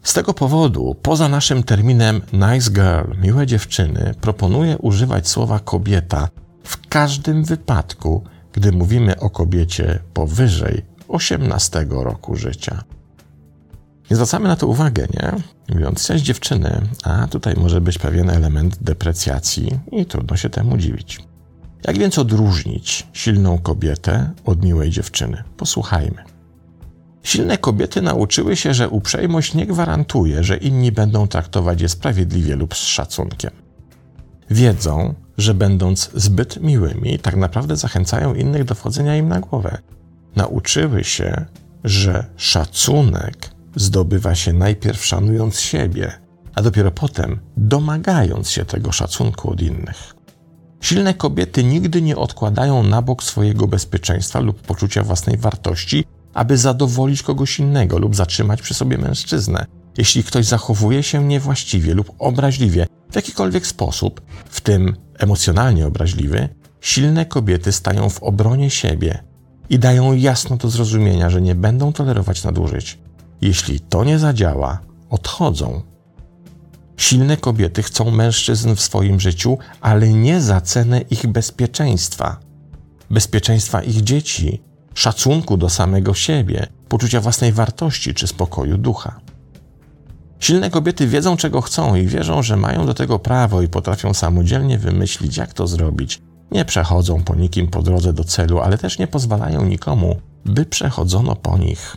Z 0.03 0.12
tego 0.12 0.35
powodu, 0.35 0.97
poza 1.03 1.29
naszym 1.29 1.62
terminem 1.62 2.21
nice 2.33 2.71
girl, 2.71 3.21
miłe 3.23 3.47
dziewczyny, 3.47 4.14
proponuję 4.21 4.79
używać 4.79 5.29
słowa 5.29 5.59
kobieta 5.59 6.29
w 6.64 6.88
każdym 6.88 7.45
wypadku, 7.45 8.25
gdy 8.53 8.73
mówimy 8.73 9.21
o 9.21 9.31
kobiecie 9.31 9.99
powyżej 10.14 10.85
18 11.09 11.87
roku 11.91 12.37
życia. 12.37 12.85
Nie 14.11 14.17
zwracamy 14.17 14.49
na 14.49 14.57
to 14.57 14.67
uwagę, 14.67 15.07
nie? 15.14 15.33
Mówiąc, 15.75 16.07
cześć 16.07 16.25
dziewczyny, 16.25 16.81
a 17.05 17.26
tutaj 17.26 17.55
może 17.57 17.81
być 17.81 17.99
pewien 17.99 18.31
element 18.31 18.83
deprecjacji 18.83 19.79
i 19.93 20.07
trudno 20.07 20.37
się 20.37 20.50
temu 20.50 20.76
dziwić. 20.76 21.21
Jak 21.85 21.99
więc 21.99 22.19
odróżnić 22.19 23.07
silną 23.12 23.59
kobietę 23.59 24.31
od 24.45 24.64
miłej 24.64 24.91
dziewczyny? 24.91 25.45
Posłuchajmy. 25.57 26.25
Silne 27.23 27.59
kobiety 27.59 28.03
nauczyły 28.03 28.57
się, 28.57 28.75
że 28.75 28.88
uprzejmość 28.88 29.55
nie 29.55 29.67
gwarantuje, 29.67 30.45
że 30.45 30.57
inni 30.57 30.93
będą 30.93 31.29
traktować 31.29 31.81
je 31.81 31.88
sprawiedliwie 31.88 32.57
lub 32.57 32.75
z 32.75 32.83
szacunkiem. 32.83 33.50
Wiedzą, 34.50 35.14
że 35.38 35.55
będąc 35.55 36.11
zbyt 36.14 36.61
miłymi, 36.61 37.19
tak 37.19 37.37
naprawdę 37.37 37.76
zachęcają 37.76 38.35
innych 38.35 38.64
do 38.64 38.75
wchodzenia 38.75 39.17
im 39.17 39.29
na 39.29 39.41
głowę. 39.41 39.79
Nauczyły 40.37 41.05
się, 41.05 41.45
że 41.85 42.26
szacunek 42.37 43.50
zdobywa 43.76 44.35
się 44.35 44.53
najpierw 44.53 45.05
szanując 45.05 45.61
siebie, 45.61 46.12
a 46.55 46.62
dopiero 46.62 46.91
potem 46.91 47.38
domagając 47.57 48.50
się 48.50 48.64
tego 48.64 48.93
szacunku 48.93 49.50
od 49.50 49.62
innych. 49.62 50.13
Silne 50.85 51.14
kobiety 51.14 51.64
nigdy 51.64 52.03
nie 52.03 52.17
odkładają 52.17 52.83
na 52.83 53.03
bok 53.03 53.23
swojego 53.23 53.67
bezpieczeństwa 53.67 54.41
lub 54.41 54.61
poczucia 54.61 55.03
własnej 55.03 55.37
wartości, 55.37 56.05
aby 56.35 56.59
zadowolić 56.59 57.23
kogoś 57.23 57.59
innego 57.59 57.99
lub 57.99 58.17
zatrzymać 58.17 58.62
przy 58.62 58.75
sobie 58.75 58.99
mężczyznę. 58.99 59.67
Jeśli 59.99 60.25
ktoś 60.25 60.47
zachowuje 60.47 61.03
się 61.03 61.25
niewłaściwie 61.25 61.95
lub 61.95 62.12
obraźliwie 62.19 62.87
w 63.11 63.17
jakikolwiek 63.17 63.67
sposób, 63.67 64.21
w 64.50 64.61
tym 64.61 64.97
emocjonalnie 65.19 65.87
obraźliwy, 65.87 66.49
silne 66.81 67.26
kobiety 67.26 67.73
stają 67.73 68.11
w 68.11 68.23
obronie 68.23 68.71
siebie 68.71 69.23
i 69.71 69.79
dają 69.79 70.12
jasno 70.12 70.57
do 70.57 70.71
zrozumienia, 70.71 71.31
że 71.31 71.41
nie 71.41 71.55
będą 71.55 71.93
tolerować 71.93 72.45
nadużyć. 72.45 72.99
Jeśli 73.41 73.81
to 73.81 74.05
nie 74.05 74.19
zadziała, 74.19 74.79
odchodzą. 75.11 75.93
Silne 76.96 77.36
kobiety 77.36 77.82
chcą 77.82 78.10
mężczyzn 78.10 78.74
w 78.74 78.80
swoim 78.80 79.20
życiu, 79.20 79.58
ale 79.80 80.08
nie 80.08 80.40
za 80.40 80.60
cenę 80.60 81.00
ich 81.00 81.26
bezpieczeństwa, 81.26 82.40
bezpieczeństwa 83.10 83.82
ich 83.82 84.02
dzieci, 84.02 84.62
szacunku 84.94 85.56
do 85.56 85.70
samego 85.70 86.14
siebie, 86.14 86.66
poczucia 86.88 87.20
własnej 87.20 87.52
wartości 87.52 88.14
czy 88.14 88.26
spokoju 88.26 88.78
ducha. 88.78 89.20
Silne 90.40 90.70
kobiety 90.70 91.06
wiedzą, 91.06 91.36
czego 91.36 91.60
chcą 91.60 91.94
i 91.94 92.06
wierzą, 92.06 92.42
że 92.42 92.56
mają 92.56 92.86
do 92.86 92.94
tego 92.94 93.18
prawo 93.18 93.62
i 93.62 93.68
potrafią 93.68 94.14
samodzielnie 94.14 94.78
wymyślić, 94.78 95.36
jak 95.36 95.52
to 95.52 95.66
zrobić. 95.66 96.22
Nie 96.50 96.64
przechodzą 96.64 97.22
po 97.22 97.34
nikim 97.34 97.68
po 97.68 97.82
drodze 97.82 98.12
do 98.12 98.24
celu, 98.24 98.60
ale 98.60 98.78
też 98.78 98.98
nie 98.98 99.06
pozwalają 99.06 99.64
nikomu, 99.64 100.20
by 100.44 100.66
przechodzono 100.66 101.36
po 101.36 101.58
nich. 101.58 101.96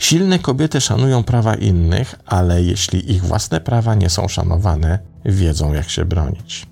Silne 0.00 0.38
kobiety 0.38 0.80
szanują 0.80 1.22
prawa 1.22 1.54
innych, 1.54 2.14
ale 2.26 2.62
jeśli 2.62 3.12
ich 3.12 3.24
własne 3.24 3.60
prawa 3.60 3.94
nie 3.94 4.10
są 4.10 4.28
szanowane, 4.28 4.98
wiedzą, 5.24 5.72
jak 5.72 5.90
się 5.90 6.04
bronić. 6.04 6.66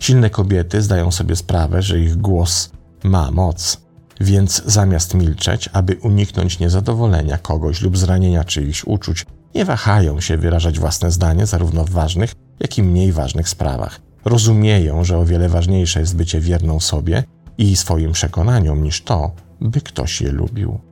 Silne 0.00 0.30
kobiety 0.30 0.82
zdają 0.82 1.10
sobie 1.10 1.36
sprawę, 1.36 1.82
że 1.82 2.00
ich 2.00 2.16
głos 2.16 2.70
ma 3.04 3.30
moc, 3.30 3.80
więc 4.20 4.62
zamiast 4.66 5.14
milczeć, 5.14 5.68
aby 5.72 5.96
uniknąć 6.02 6.58
niezadowolenia 6.58 7.38
kogoś 7.38 7.80
lub 7.80 7.98
zranienia 7.98 8.44
czyichś 8.44 8.84
uczuć, 8.84 9.26
nie 9.54 9.64
wahają 9.64 10.20
się 10.20 10.36
wyrażać 10.36 10.78
własne 10.78 11.10
zdanie 11.10 11.46
zarówno 11.46 11.84
w 11.84 11.90
ważnych, 11.90 12.34
jak 12.60 12.78
i 12.78 12.82
mniej 12.82 13.12
ważnych 13.12 13.48
sprawach. 13.48 14.00
Rozumieją, 14.24 15.04
że 15.04 15.18
o 15.18 15.24
wiele 15.24 15.48
ważniejsze 15.48 16.00
jest 16.00 16.16
bycie 16.16 16.40
wierną 16.40 16.80
sobie 16.80 17.24
i 17.58 17.76
swoim 17.76 18.12
przekonaniom 18.12 18.82
niż 18.82 19.02
to, 19.02 19.32
by 19.60 19.80
ktoś 19.80 20.20
je 20.20 20.32
lubił. 20.32 20.89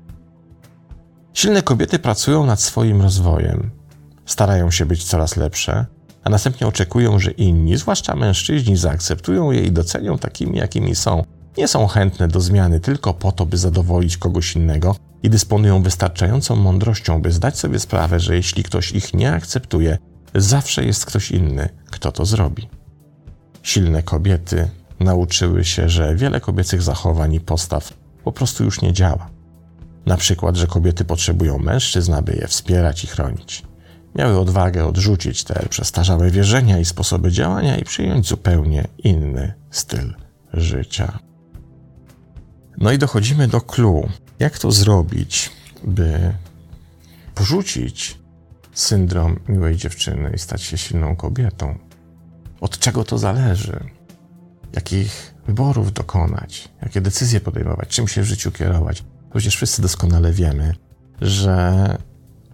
Silne 1.35 1.63
kobiety 1.63 1.99
pracują 1.99 2.47
nad 2.47 2.61
swoim 2.61 3.03
rozwojem, 3.03 3.71
starają 4.27 4.71
się 4.71 4.87
być 4.87 5.05
coraz 5.05 5.37
lepsze, 5.37 5.87
a 6.25 6.31
następnie 6.31 6.67
oczekują, 6.67 7.19
że 7.19 7.31
inni, 7.31 7.77
zwłaszcza 7.77 8.17
mężczyźni, 8.17 8.77
zaakceptują 8.77 9.51
je 9.51 9.63
i 9.63 9.73
docenią 9.73 10.19
takimi, 10.19 10.59
jakimi 10.59 10.95
są. 10.95 11.25
Nie 11.57 11.69
są 11.69 11.87
chętne 11.87 12.29
do 12.29 12.41
zmiany 12.41 12.81
tylko 12.81 13.15
po 13.15 13.33
to, 13.33 13.47
by 13.47 13.57
zadowolić 13.57 14.17
kogoś 14.17 14.57
innego 14.57 14.97
i 15.23 15.31
dysponują 15.31 15.83
wystarczającą 15.83 16.57
mądrością, 16.57 17.23
by 17.23 17.33
zdać 17.33 17.59
sobie 17.59 17.79
sprawę, 17.79 18.21
że 18.21 18.37
jeśli 18.37 18.63
ktoś 18.63 18.93
ich 18.93 19.15
nie 19.15 19.33
akceptuje, 19.33 19.99
zawsze 20.35 20.85
jest 20.85 21.07
ktoś 21.07 21.31
inny, 21.31 21.69
kto 21.91 22.13
to 22.13 22.27
zrobi. 22.27 22.69
Silne 23.63 24.03
kobiety 24.03 24.69
nauczyły 25.01 25.65
się, 25.65 25.89
że 25.89 26.17
wiele 26.17 26.41
kobiecych 26.41 26.83
zachowań 26.83 27.35
i 27.35 27.41
postaw 27.41 27.93
po 28.25 28.33
prostu 28.33 28.65
już 28.65 28.83
nie 28.83 28.93
działa. 28.93 29.38
Na 30.07 30.17
przykład, 30.17 30.57
że 30.57 30.67
kobiety 30.67 31.05
potrzebują 31.05 31.59
mężczyzn, 31.59 32.13
aby 32.13 32.33
je 32.35 32.47
wspierać 32.47 33.05
i 33.05 33.07
chronić. 33.07 33.63
Miały 34.15 34.39
odwagę 34.39 34.87
odrzucić 34.87 35.45
te 35.45 35.67
przestarzałe 35.69 36.31
wierzenia 36.31 36.79
i 36.79 36.85
sposoby 36.85 37.33
działania 37.33 37.77
i 37.77 37.85
przyjąć 37.85 38.27
zupełnie 38.27 38.89
inny 38.99 39.55
styl 39.71 40.15
życia. 40.53 41.19
No 42.79 42.93
i 42.93 42.99
dochodzimy 42.99 43.49
do 43.49 43.61
clue. 43.61 44.09
Jak 44.39 44.59
to 44.59 44.73
zrobić, 44.73 45.51
by 45.85 46.35
porzucić 47.35 48.19
syndrom 48.73 49.41
miłej 49.49 49.77
dziewczyny 49.77 50.33
i 50.35 50.39
stać 50.39 50.63
się 50.63 50.79
silną 50.79 51.17
kobietą? 51.17 51.79
Od 52.61 52.79
czego 52.79 53.05
to 53.05 53.19
zależy? 53.19 53.85
Jakich 54.73 55.35
wyborów 55.47 55.93
dokonać? 55.93 56.69
Jakie 56.83 57.01
decyzje 57.01 57.41
podejmować? 57.41 57.89
Czym 57.89 58.09
się 58.09 58.23
w 58.23 58.27
życiu 58.27 58.53
kierować? 58.53 59.05
Przecież 59.31 59.57
wszyscy 59.57 59.83
doskonale 59.83 60.33
wiemy, 60.33 60.75
że 61.21 61.99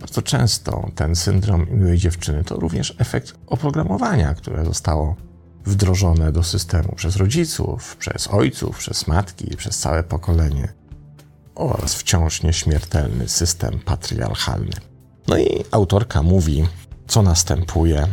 bardzo 0.01 0.23
często 0.23 0.91
ten 0.95 1.17
syndrom 1.17 1.67
miłej 1.71 1.99
dziewczyny 1.99 2.45
to 2.45 2.57
również 2.57 2.95
efekt 2.99 3.35
oprogramowania, 3.47 4.35
które 4.35 4.65
zostało 4.65 5.17
wdrożone 5.65 6.33
do 6.33 6.43
systemu 6.43 6.95
przez 6.97 7.17
rodziców, 7.17 7.97
przez 7.97 8.29
ojców, 8.29 8.79
przez 8.79 9.07
matki, 9.07 9.57
przez 9.57 9.79
całe 9.79 10.03
pokolenie 10.03 10.73
oraz 11.55 11.95
wciąż 11.95 12.43
nieśmiertelny 12.43 13.29
system 13.29 13.79
patriarchalny. 13.85 14.77
No 15.29 15.39
i 15.39 15.65
autorka 15.71 16.23
mówi, 16.23 16.65
co 17.07 17.23
następuje. 17.23 18.07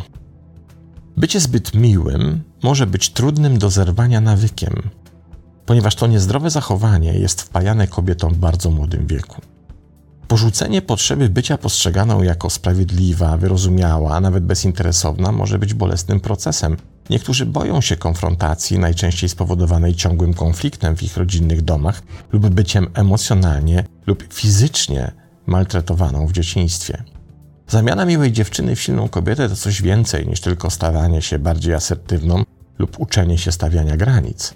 Bycie 1.18 1.40
zbyt 1.40 1.74
miłym 1.74 2.44
może 2.64 2.88
być 2.88 3.10
trudnym 3.10 3.58
do 3.58 3.70
zerwania 3.70 4.22
nawykiem, 4.22 4.90
ponieważ 5.66 5.96
to 5.96 6.08
niezdrowe 6.08 6.50
zachowanie 6.50 7.14
jest 7.14 7.42
wpajane 7.42 7.88
kobietom 7.88 8.34
w 8.34 8.38
bardzo 8.38 8.72
młodym 8.72 9.08
wieku. 9.08 9.42
Porzucenie 10.32 10.82
potrzeby 10.82 11.30
bycia 11.30 11.58
postrzeganą 11.58 12.24
jako 12.24 12.50
sprawiedliwa, 12.50 13.38
wyrozumiała, 13.38 14.16
a 14.16 14.20
nawet 14.20 14.44
bezinteresowna 14.44 15.32
może 15.32 15.60
być 15.60 15.74
bolesnym 15.74 16.20
procesem. 16.20 16.78
Niektórzy 17.10 17.46
boją 17.46 17.82
się 17.82 17.96
konfrontacji, 17.96 18.80
najczęściej 18.80 19.30
spowodowanej 19.30 19.96
ciągłym 19.96 20.34
konfliktem 20.34 20.98
w 20.98 21.04
ich 21.04 21.18
rodzinnych 21.18 21.62
domach 21.62 22.02
lub 22.32 22.50
byciem 22.50 22.88
emocjonalnie 22.94 23.84
lub 24.08 24.34
fizycznie 24.34 25.12
maltretowaną 25.46 26.28
w 26.28 26.32
dzieciństwie. 26.32 27.04
Zamiana 27.68 28.06
miłej 28.06 28.32
dziewczyny 28.32 28.76
w 28.76 28.82
silną 28.82 29.10
kobietę 29.10 29.50
to 29.50 29.56
coś 29.56 29.82
więcej 29.82 30.28
niż 30.28 30.42
tylko 30.42 30.70
stawanie 30.70 31.22
się 31.22 31.40
bardziej 31.40 31.74
asertywną 31.74 32.44
lub 32.80 33.00
uczenie 33.00 33.38
się 33.38 33.52
stawiania 33.52 33.98
granic. 33.98 34.54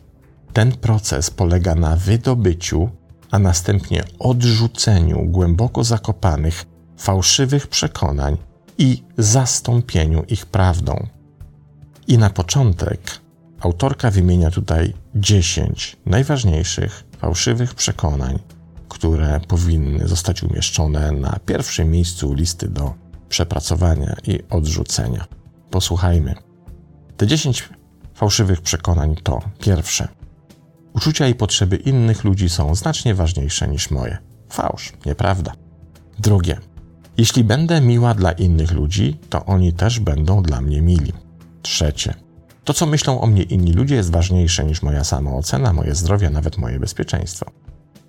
Ten 0.55 0.71
proces 0.71 1.29
polega 1.29 1.75
na 1.75 1.95
wydobyciu, 1.95 2.89
a 3.31 3.39
następnie 3.39 4.03
odrzuceniu 4.19 5.25
głęboko 5.25 5.83
zakopanych, 5.83 6.65
fałszywych 6.97 7.67
przekonań 7.67 8.37
i 8.77 9.03
zastąpieniu 9.17 10.23
ich 10.23 10.45
prawdą. 10.45 11.07
I 12.07 12.17
na 12.17 12.29
początek 12.29 12.99
autorka 13.59 14.11
wymienia 14.11 14.51
tutaj 14.51 14.93
10 15.15 15.97
najważniejszych 16.05 17.03
fałszywych 17.17 17.73
przekonań, 17.73 18.39
które 18.89 19.39
powinny 19.47 20.07
zostać 20.07 20.43
umieszczone 20.43 21.11
na 21.11 21.39
pierwszym 21.45 21.91
miejscu 21.91 22.33
listy 22.33 22.67
do 22.69 22.93
przepracowania 23.29 24.15
i 24.27 24.39
odrzucenia. 24.49 25.25
Posłuchajmy. 25.71 26.35
Te 27.17 27.27
10 27.27 27.69
fałszywych 28.13 28.61
przekonań 28.61 29.15
to 29.23 29.39
pierwsze. 29.59 30.24
Uczucia 30.95 31.27
i 31.27 31.35
potrzeby 31.35 31.75
innych 31.75 32.23
ludzi 32.23 32.49
są 32.49 32.75
znacznie 32.75 33.15
ważniejsze 33.15 33.67
niż 33.67 33.91
moje. 33.91 34.17
Fałsz, 34.49 34.93
nieprawda. 35.05 35.51
Drugie. 36.19 36.57
Jeśli 37.17 37.43
będę 37.43 37.81
miła 37.81 38.13
dla 38.13 38.31
innych 38.31 38.71
ludzi, 38.71 39.17
to 39.29 39.45
oni 39.45 39.73
też 39.73 39.99
będą 39.99 40.43
dla 40.43 40.61
mnie 40.61 40.81
mili. 40.81 41.13
Trzecie. 41.61 42.13
To, 42.63 42.73
co 42.73 42.85
myślą 42.85 43.21
o 43.21 43.27
mnie 43.27 43.43
inni 43.43 43.73
ludzie, 43.73 43.95
jest 43.95 44.11
ważniejsze 44.11 44.65
niż 44.65 44.81
moja 44.81 45.03
samoocena, 45.03 45.73
moje 45.73 45.95
zdrowie, 45.95 46.29
nawet 46.29 46.57
moje 46.57 46.79
bezpieczeństwo. 46.79 47.51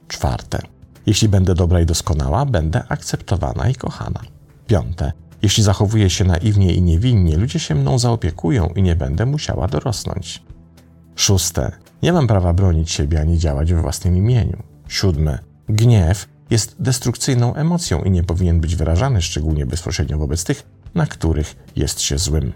Czwarte. 0.09 0.59
Jeśli 1.07 1.29
będę 1.29 1.55
dobra 1.55 1.81
i 1.81 1.87
doskonała, 1.87 2.45
będę 2.45 2.83
akceptowana 2.89 3.69
i 3.69 3.75
kochana. 3.75 4.21
Piąte. 4.67 5.13
Jeśli 5.43 5.63
zachowuję 5.63 6.11
się 6.11 6.25
naiwnie 6.25 6.75
i 6.75 6.83
niewinnie, 6.83 7.37
ludzie 7.37 7.59
się 7.59 7.75
mną 7.75 7.99
zaopiekują 7.99 8.67
i 8.67 8.83
nie 8.83 8.97
będę 8.97 9.27
musiała 9.27 9.69
dorosnąć. 9.69 10.43
Szóste. 11.17 11.86
Nie 12.03 12.13
mam 12.13 12.27
prawa 12.27 12.53
bronić 12.53 12.91
siebie 12.91 13.21
ani 13.21 13.39
działać 13.39 13.73
we 13.73 13.83
własnym 13.83 14.17
imieniu. 14.17 14.63
Siódme. 14.89 15.39
Gniew 15.69 16.29
jest 16.51 16.77
destrukcyjną 16.79 17.55
emocją 17.55 18.03
i 18.03 18.11
nie 18.11 18.23
powinien 18.23 18.61
być 18.61 18.77
wyrażany 18.77 19.23
szczególnie 19.23 19.67
bezpośrednio 19.67 20.19
wobec 20.19 20.45
tych, 20.45 20.63
na 20.95 21.07
których 21.07 21.57
jest 21.77 22.01
się 22.01 22.19
złym. 22.19 22.53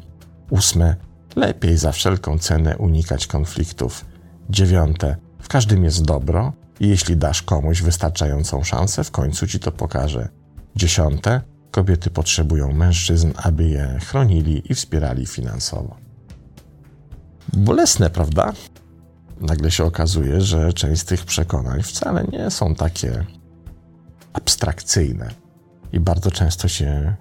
Ósme. 0.50 0.96
Lepiej 1.37 1.76
za 1.76 1.92
wszelką 1.92 2.38
cenę 2.38 2.76
unikać 2.76 3.26
konfliktów. 3.26 4.05
Dziewiąte, 4.50 5.16
w 5.38 5.48
każdym 5.48 5.85
jest 5.85 6.05
dobro 6.05 6.53
i 6.81 6.88
jeśli 6.88 7.16
dasz 7.16 7.42
komuś 7.42 7.83
wystarczającą 7.83 8.64
szansę, 8.64 9.05
w 9.05 9.11
końcu 9.11 9.46
ci 9.46 9.61
to 9.61 9.72
pokaże. 9.72 10.29
Dziesiąte, 10.76 11.40
kobiety 11.70 12.11
potrzebują 12.11 12.72
mężczyzn, 12.72 13.33
aby 13.37 13.68
je 13.68 13.98
chronili 14.07 14.72
i 14.72 14.74
wspierali 14.74 15.26
finansowo. 15.26 15.96
Bolesne, 17.53 18.11
prawda? 18.11 18.53
Nagle 19.40 19.70
się 19.70 19.85
okazuje, 19.85 20.40
że 20.40 20.72
część 20.72 21.03
z 21.03 21.05
tych 21.05 21.24
przekonań 21.24 21.83
wcale 21.83 22.24
nie 22.33 22.50
są 22.50 22.74
takie 22.74 23.24
abstrakcyjne 24.33 25.31
i 25.92 26.00
bardzo 26.00 26.31
często 26.31 26.68
się 26.68 27.14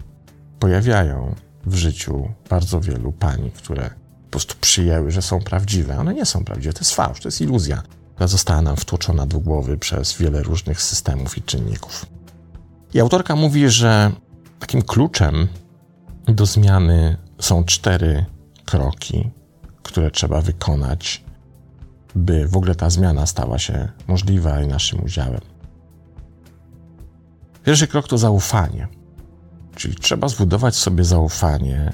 pojawiają 0.60 1.36
w 1.66 1.76
życiu 1.76 2.30
bardzo 2.50 2.82
wielu 2.82 3.12
pań, 3.12 3.52
które 3.58 3.90
po 4.26 4.32
prostu 4.32 4.56
przyjęły, 4.62 5.12
że 5.12 5.22
są 5.22 5.40
prawdziwe. 5.40 5.98
One 5.98 6.14
nie 6.14 6.26
są 6.26 6.46
prawdziwe, 6.46 6.74
to 6.74 6.80
jest 6.80 6.96
fałsz, 6.96 7.22
to 7.22 7.28
jest 7.28 7.42
iluzja, 7.42 7.84
która 8.14 8.28
została 8.28 8.62
nam 8.62 8.76
wtłoczona 8.76 9.26
do 9.26 9.40
głowy 9.40 9.78
przez 9.78 10.18
wiele 10.18 10.44
różnych 10.44 10.82
systemów 10.82 11.38
i 11.38 11.42
czynników. 11.42 12.06
I 12.94 13.00
autorka 13.00 13.36
mówi, 13.36 13.70
że 13.70 14.12
takim 14.60 14.82
kluczem 14.82 15.48
do 16.26 16.46
zmiany 16.46 17.18
są 17.40 17.64
cztery 17.64 18.26
kroki, 18.66 19.30
które 19.84 20.12
trzeba 20.12 20.42
wykonać, 20.42 21.24
by 22.16 22.48
w 22.48 22.58
ogóle 22.58 22.76
ta 22.76 22.90
zmiana 22.90 23.26
stała 23.26 23.60
się 23.60 23.88
możliwa 24.08 24.62
i 24.62 24.68
naszym 24.68 25.04
udziałem. 25.04 25.42
Pierwszy 27.64 27.88
krok 27.88 28.08
to 28.08 28.18
zaufanie. 28.18 28.88
Czyli 29.76 29.96
trzeba 29.96 30.28
zbudować 30.28 30.76
sobie 30.76 31.04
zaufanie, 31.04 31.94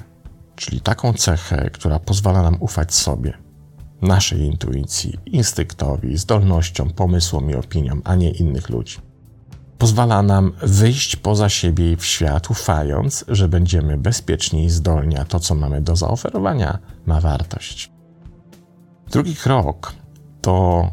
czyli 0.56 0.80
taką 0.80 1.12
cechę, 1.12 1.70
która 1.72 1.98
pozwala 1.98 2.42
nam 2.42 2.56
ufać 2.60 2.94
sobie, 2.94 3.38
naszej 4.02 4.40
intuicji, 4.40 5.18
instynktowi, 5.26 6.16
zdolnościom, 6.16 6.90
pomysłom 6.90 7.50
i 7.50 7.54
opiniom, 7.54 8.02
a 8.04 8.14
nie 8.14 8.30
innych 8.30 8.68
ludzi. 8.68 8.96
Pozwala 9.78 10.22
nam 10.22 10.52
wyjść 10.62 11.16
poza 11.16 11.48
siebie 11.48 11.92
i 11.92 11.96
w 11.96 12.04
świat, 12.04 12.50
ufając, 12.50 13.24
że 13.28 13.48
będziemy 13.48 13.98
bezpieczni 13.98 14.64
i 14.64 14.70
zdolni, 14.70 15.18
a 15.18 15.24
to, 15.24 15.40
co 15.40 15.54
mamy 15.54 15.80
do 15.80 15.96
zaoferowania, 15.96 16.78
ma 17.06 17.20
wartość. 17.20 17.90
Drugi 19.10 19.36
krok 19.36 19.92
to 20.46 20.90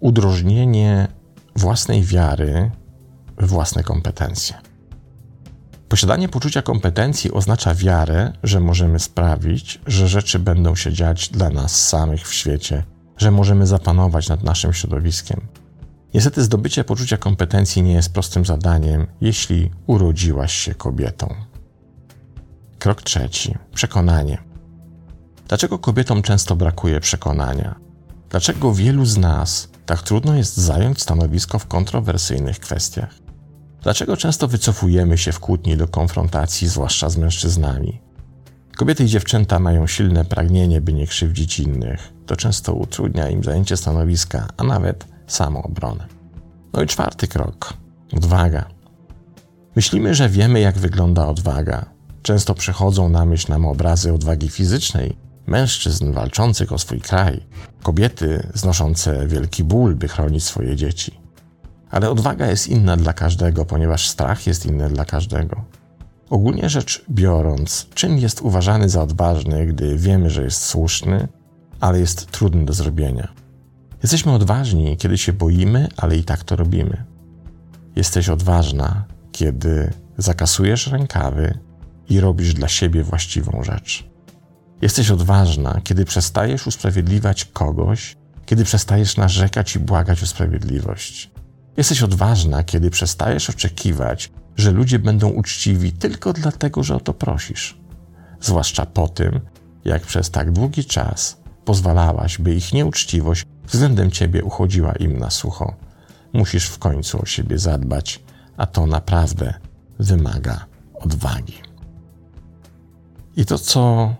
udrożnienie 0.00 1.08
własnej 1.56 2.02
wiary 2.02 2.70
w 3.38 3.46
własne 3.46 3.82
kompetencje. 3.82 4.56
Posiadanie 5.88 6.28
poczucia 6.28 6.62
kompetencji 6.62 7.32
oznacza 7.32 7.74
wiarę, 7.74 8.32
że 8.42 8.60
możemy 8.60 8.98
sprawić, 8.98 9.80
że 9.86 10.08
rzeczy 10.08 10.38
będą 10.38 10.74
się 10.74 10.92
dziać 10.92 11.28
dla 11.28 11.50
nas 11.50 11.88
samych 11.88 12.28
w 12.28 12.34
świecie, 12.34 12.84
że 13.16 13.30
możemy 13.30 13.66
zapanować 13.66 14.28
nad 14.28 14.42
naszym 14.42 14.72
środowiskiem. 14.72 15.40
Niestety, 16.14 16.42
zdobycie 16.42 16.84
poczucia 16.84 17.16
kompetencji 17.16 17.82
nie 17.82 17.92
jest 17.92 18.12
prostym 18.12 18.44
zadaniem, 18.44 19.06
jeśli 19.20 19.70
urodziłaś 19.86 20.54
się 20.54 20.74
kobietą. 20.74 21.34
Krok 22.78 23.02
trzeci 23.02 23.54
przekonanie. 23.74 24.38
Dlaczego 25.48 25.78
kobietom 25.78 26.22
często 26.22 26.56
brakuje 26.56 27.00
przekonania? 27.00 27.83
Dlaczego 28.34 28.74
wielu 28.74 29.04
z 29.04 29.16
nas 29.16 29.68
tak 29.86 30.02
trudno 30.02 30.34
jest 30.34 30.56
zająć 30.56 31.02
stanowisko 31.02 31.58
w 31.58 31.66
kontrowersyjnych 31.66 32.60
kwestiach? 32.60 33.14
Dlaczego 33.82 34.16
często 34.16 34.48
wycofujemy 34.48 35.18
się 35.18 35.32
w 35.32 35.40
kłótni 35.40 35.76
do 35.76 35.88
konfrontacji, 35.88 36.68
zwłaszcza 36.68 37.10
z 37.10 37.16
mężczyznami? 37.16 38.00
Kobiety 38.76 39.04
i 39.04 39.08
dziewczęta 39.08 39.58
mają 39.58 39.86
silne 39.86 40.24
pragnienie, 40.24 40.80
by 40.80 40.92
nie 40.92 41.06
krzywdzić 41.06 41.60
innych. 41.60 42.12
To 42.26 42.36
często 42.36 42.74
utrudnia 42.74 43.30
im 43.30 43.44
zajęcie 43.44 43.76
stanowiska, 43.76 44.48
a 44.56 44.64
nawet 44.64 45.06
samoobronę. 45.26 46.06
No 46.72 46.82
i 46.82 46.86
czwarty 46.86 47.28
krok 47.28 47.74
odwaga. 48.16 48.64
Myślimy, 49.76 50.14
że 50.14 50.28
wiemy, 50.28 50.60
jak 50.60 50.78
wygląda 50.78 51.28
odwaga. 51.28 51.86
Często 52.22 52.54
przychodzą 52.54 53.08
na 53.08 53.26
myśl 53.26 53.52
nam 53.52 53.66
obrazy 53.66 54.12
odwagi 54.12 54.48
fizycznej, 54.48 55.16
mężczyzn 55.46 56.12
walczących 56.12 56.72
o 56.72 56.78
swój 56.78 57.00
kraj, 57.00 57.40
kobiety 57.82 58.46
znoszące 58.54 59.26
wielki 59.26 59.64
ból, 59.64 59.94
by 59.94 60.08
chronić 60.08 60.44
swoje 60.44 60.76
dzieci. 60.76 61.20
Ale 61.90 62.10
odwaga 62.10 62.46
jest 62.46 62.68
inna 62.68 62.96
dla 62.96 63.12
każdego, 63.12 63.64
ponieważ 63.64 64.08
strach 64.08 64.46
jest 64.46 64.66
inny 64.66 64.88
dla 64.88 65.04
każdego. 65.04 65.64
Ogólnie 66.30 66.68
rzecz 66.68 67.04
biorąc, 67.10 67.86
czyn 67.94 68.18
jest 68.18 68.42
uważany 68.42 68.88
za 68.88 69.02
odważny, 69.02 69.66
gdy 69.66 69.98
wiemy, 69.98 70.30
że 70.30 70.44
jest 70.44 70.62
słuszny, 70.62 71.28
ale 71.80 72.00
jest 72.00 72.30
trudny 72.30 72.64
do 72.64 72.72
zrobienia. 72.72 73.28
Jesteśmy 74.02 74.32
odważni, 74.32 74.96
kiedy 74.96 75.18
się 75.18 75.32
boimy, 75.32 75.88
ale 75.96 76.16
i 76.16 76.24
tak 76.24 76.44
to 76.44 76.56
robimy. 76.56 77.04
Jesteś 77.96 78.28
odważna, 78.28 79.04
kiedy 79.32 79.92
zakasujesz 80.18 80.86
rękawy 80.86 81.58
i 82.08 82.20
robisz 82.20 82.54
dla 82.54 82.68
siebie 82.68 83.02
właściwą 83.02 83.62
rzecz. 83.62 84.13
Jesteś 84.84 85.10
odważna, 85.10 85.80
kiedy 85.84 86.04
przestajesz 86.04 86.66
usprawiedliwiać 86.66 87.44
kogoś, 87.44 88.16
kiedy 88.46 88.64
przestajesz 88.64 89.16
narzekać 89.16 89.76
i 89.76 89.78
błagać 89.78 90.22
o 90.22 90.26
sprawiedliwość. 90.26 91.30
Jesteś 91.76 92.02
odważna, 92.02 92.62
kiedy 92.62 92.90
przestajesz 92.90 93.50
oczekiwać, 93.50 94.30
że 94.56 94.70
ludzie 94.70 94.98
będą 94.98 95.28
uczciwi 95.28 95.92
tylko 95.92 96.32
dlatego, 96.32 96.82
że 96.82 96.96
o 96.96 97.00
to 97.00 97.14
prosisz. 97.14 97.78
Zwłaszcza 98.40 98.86
po 98.86 99.08
tym, 99.08 99.40
jak 99.84 100.02
przez 100.02 100.30
tak 100.30 100.52
długi 100.52 100.84
czas 100.84 101.36
pozwalałaś, 101.64 102.38
by 102.38 102.54
ich 102.54 102.72
nieuczciwość 102.72 103.46
względem 103.66 104.10
ciebie 104.10 104.44
uchodziła 104.44 104.92
im 104.92 105.18
na 105.18 105.30
sucho. 105.30 105.74
Musisz 106.32 106.66
w 106.66 106.78
końcu 106.78 107.22
o 107.22 107.26
siebie 107.26 107.58
zadbać, 107.58 108.22
a 108.56 108.66
to 108.66 108.86
naprawdę 108.86 109.54
wymaga 109.98 110.66
odwagi. 110.94 111.62
I 113.36 113.46
to, 113.46 113.58
co 113.58 114.14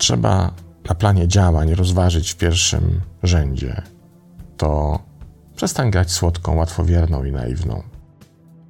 trzeba 0.00 0.54
na 0.88 0.94
planie 0.94 1.28
działań 1.28 1.74
rozważyć 1.74 2.30
w 2.30 2.36
pierwszym 2.36 3.00
rzędzie, 3.22 3.82
to 4.56 4.98
Przestań 5.60 5.90
grać 5.90 6.12
słodką, 6.12 6.56
łatwowierną 6.56 7.24
i 7.24 7.32
naiwną. 7.32 7.82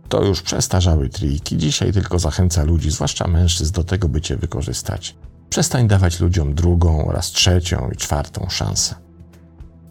To 0.09 0.25
już 0.25 0.43
przestarzały 0.43 1.09
triki, 1.09 1.57
dzisiaj 1.57 1.93
tylko 1.93 2.19
zachęca 2.19 2.65
ludzi, 2.65 2.91
zwłaszcza 2.91 3.29
mężczyzn, 3.29 3.73
do 3.73 3.85
tego, 3.85 4.09
by 4.09 4.21
cię 4.21 4.37
wykorzystać. 4.37 5.17
Przestań 5.51 5.89
dawać 5.89 6.21
ludziom 6.21 6.55
drugą 6.55 7.07
oraz 7.07 7.27
trzecią 7.27 7.91
i 7.95 7.97
czwartą 7.97 8.47
szansę. 8.49 8.95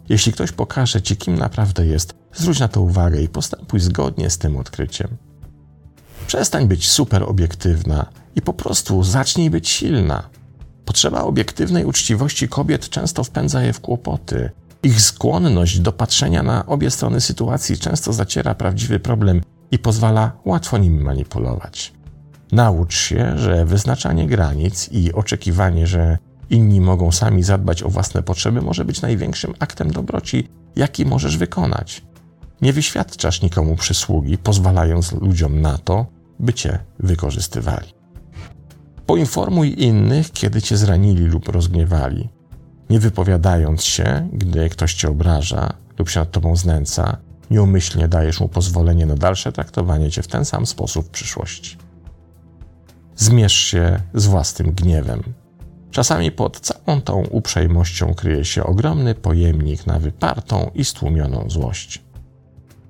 Jeśli 0.08 0.32
ktoś 0.32 0.52
pokaże 0.52 1.02
ci, 1.02 1.16
kim 1.16 1.38
naprawdę 1.38 1.86
jest, 1.86 2.14
zwróć 2.34 2.60
na 2.60 2.68
to 2.68 2.80
uwagę 2.80 3.22
i 3.22 3.28
postępuj 3.28 3.80
zgodnie 3.80 4.30
z 4.30 4.38
tym 4.38 4.56
odkryciem. 4.56 5.16
Przestań 6.26 6.68
być 6.68 6.88
super 6.88 7.22
obiektywna 7.22 8.06
i 8.36 8.42
po 8.42 8.52
prostu 8.52 9.02
zacznij 9.02 9.50
być 9.50 9.68
silna. 9.68 10.28
Potrzeba 10.90 11.22
obiektywnej 11.22 11.84
uczciwości 11.84 12.48
kobiet 12.48 12.88
często 12.88 13.24
wpędza 13.24 13.62
je 13.62 13.72
w 13.72 13.80
kłopoty, 13.80 14.50
ich 14.82 15.02
skłonność 15.02 15.80
do 15.80 15.92
patrzenia 15.92 16.42
na 16.42 16.66
obie 16.66 16.90
strony 16.90 17.20
sytuacji 17.20 17.78
często 17.78 18.12
zaciera 18.12 18.54
prawdziwy 18.54 19.00
problem 19.00 19.40
i 19.70 19.78
pozwala 19.78 20.32
łatwo 20.44 20.78
nim 20.78 21.02
manipulować. 21.02 21.92
Naucz 22.52 22.94
się, 22.94 23.38
że 23.38 23.64
wyznaczanie 23.64 24.26
granic 24.26 24.88
i 24.92 25.12
oczekiwanie, 25.12 25.86
że 25.86 26.18
inni 26.50 26.80
mogą 26.80 27.12
sami 27.12 27.42
zadbać 27.42 27.82
o 27.82 27.88
własne 27.88 28.22
potrzeby, 28.22 28.62
może 28.62 28.84
być 28.84 29.02
największym 29.02 29.54
aktem 29.58 29.90
dobroci, 29.90 30.48
jaki 30.76 31.06
możesz 31.06 31.36
wykonać. 31.36 32.02
Nie 32.62 32.72
wyświadczasz 32.72 33.42
nikomu 33.42 33.76
przysługi, 33.76 34.38
pozwalając 34.38 35.12
ludziom 35.12 35.60
na 35.60 35.78
to, 35.78 36.06
by 36.40 36.54
cię 36.54 36.78
wykorzystywali. 36.98 37.99
Poinformuj 39.10 39.82
innych, 39.82 40.32
kiedy 40.32 40.62
cię 40.62 40.76
zranili 40.76 41.24
lub 41.24 41.48
rozgniewali 41.48 42.28
nie 42.90 43.00
wypowiadając 43.00 43.84
się, 43.84 44.28
gdy 44.32 44.68
ktoś 44.68 44.94
cię 44.94 45.08
obraża 45.08 45.72
lub 45.98 46.08
się 46.08 46.20
nad 46.20 46.30
tobą 46.30 46.56
znęca, 46.56 47.16
nieumyślnie 47.50 48.08
dajesz 48.08 48.40
mu 48.40 48.48
pozwolenie 48.48 49.06
na 49.06 49.14
dalsze 49.14 49.52
traktowanie 49.52 50.10
cię 50.10 50.22
w 50.22 50.28
ten 50.28 50.44
sam 50.44 50.66
sposób 50.66 51.06
w 51.06 51.10
przyszłości. 51.10 51.76
Zmierz 53.16 53.52
się 53.52 54.00
z 54.14 54.26
własnym 54.26 54.72
gniewem. 54.72 55.22
Czasami 55.90 56.32
pod 56.32 56.60
całą 56.60 57.00
tą 57.00 57.24
uprzejmością 57.30 58.14
kryje 58.14 58.44
się 58.44 58.64
ogromny 58.64 59.14
pojemnik 59.14 59.86
na 59.86 59.98
wypartą 59.98 60.70
i 60.74 60.84
stłumioną 60.84 61.44
złość. 61.48 62.02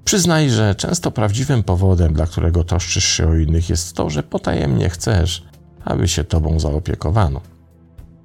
Przyznaj, 0.05 0.51
że 0.51 0.75
często 0.75 1.11
prawdziwym 1.11 1.63
powodem, 1.63 2.15
dla 2.15 2.27
którego 2.27 2.65
troszczysz 2.65 3.05
się 3.05 3.29
o 3.29 3.35
innych, 3.35 3.71
jest 3.71 3.97
to, 3.97 4.11
że 4.11 4.23
potajemnie 4.23 4.89
chcesz, 4.89 5.50
aby 5.85 6.09
się 6.09 6.25
tobą 6.25 6.61
zaopiekowano. 6.61 7.41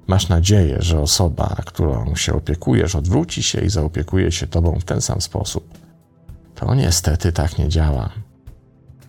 Masz 0.06 0.28
nadzieję, 0.28 0.76
że 0.80 1.00
osoba, 1.00 1.56
którą 1.66 2.14
się 2.14 2.34
opiekujesz, 2.34 2.94
odwróci 2.96 3.42
się 3.42 3.60
i 3.60 3.70
zaopiekuje 3.70 4.32
się 4.32 4.46
tobą 4.46 4.78
w 4.80 4.84
ten 4.84 5.00
sam 5.00 5.20
sposób. 5.20 5.78
To 6.54 6.74
niestety 6.74 7.32
tak 7.32 7.58
nie 7.58 7.68
działa. 7.68 8.10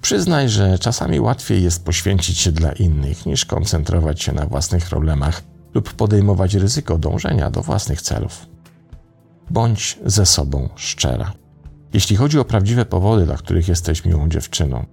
Przyznaj, 0.01 0.49
że 0.49 0.79
czasami 0.79 1.19
łatwiej 1.19 1.63
jest 1.63 1.85
poświęcić 1.85 2.37
się 2.37 2.51
dla 2.51 2.71
innych, 2.71 3.25
niż 3.25 3.45
koncentrować 3.45 4.21
się 4.21 4.33
na 4.33 4.45
własnych 4.45 4.85
problemach 4.85 5.43
lub 5.73 5.93
podejmować 5.93 6.53
ryzyko 6.53 6.97
dążenia 6.97 7.51
do 7.51 7.61
własnych 7.61 8.01
celów. 8.01 8.45
Bądź 9.49 9.99
ze 10.05 10.25
sobą 10.25 10.69
szczera. 10.75 11.33
Jeśli 11.93 12.15
chodzi 12.15 12.39
o 12.39 12.45
prawdziwe 12.45 12.85
powody, 12.85 13.25
dla 13.25 13.37
których 13.37 13.67
jesteś 13.67 14.05
miłą 14.05 14.29
dziewczyną, 14.29 14.85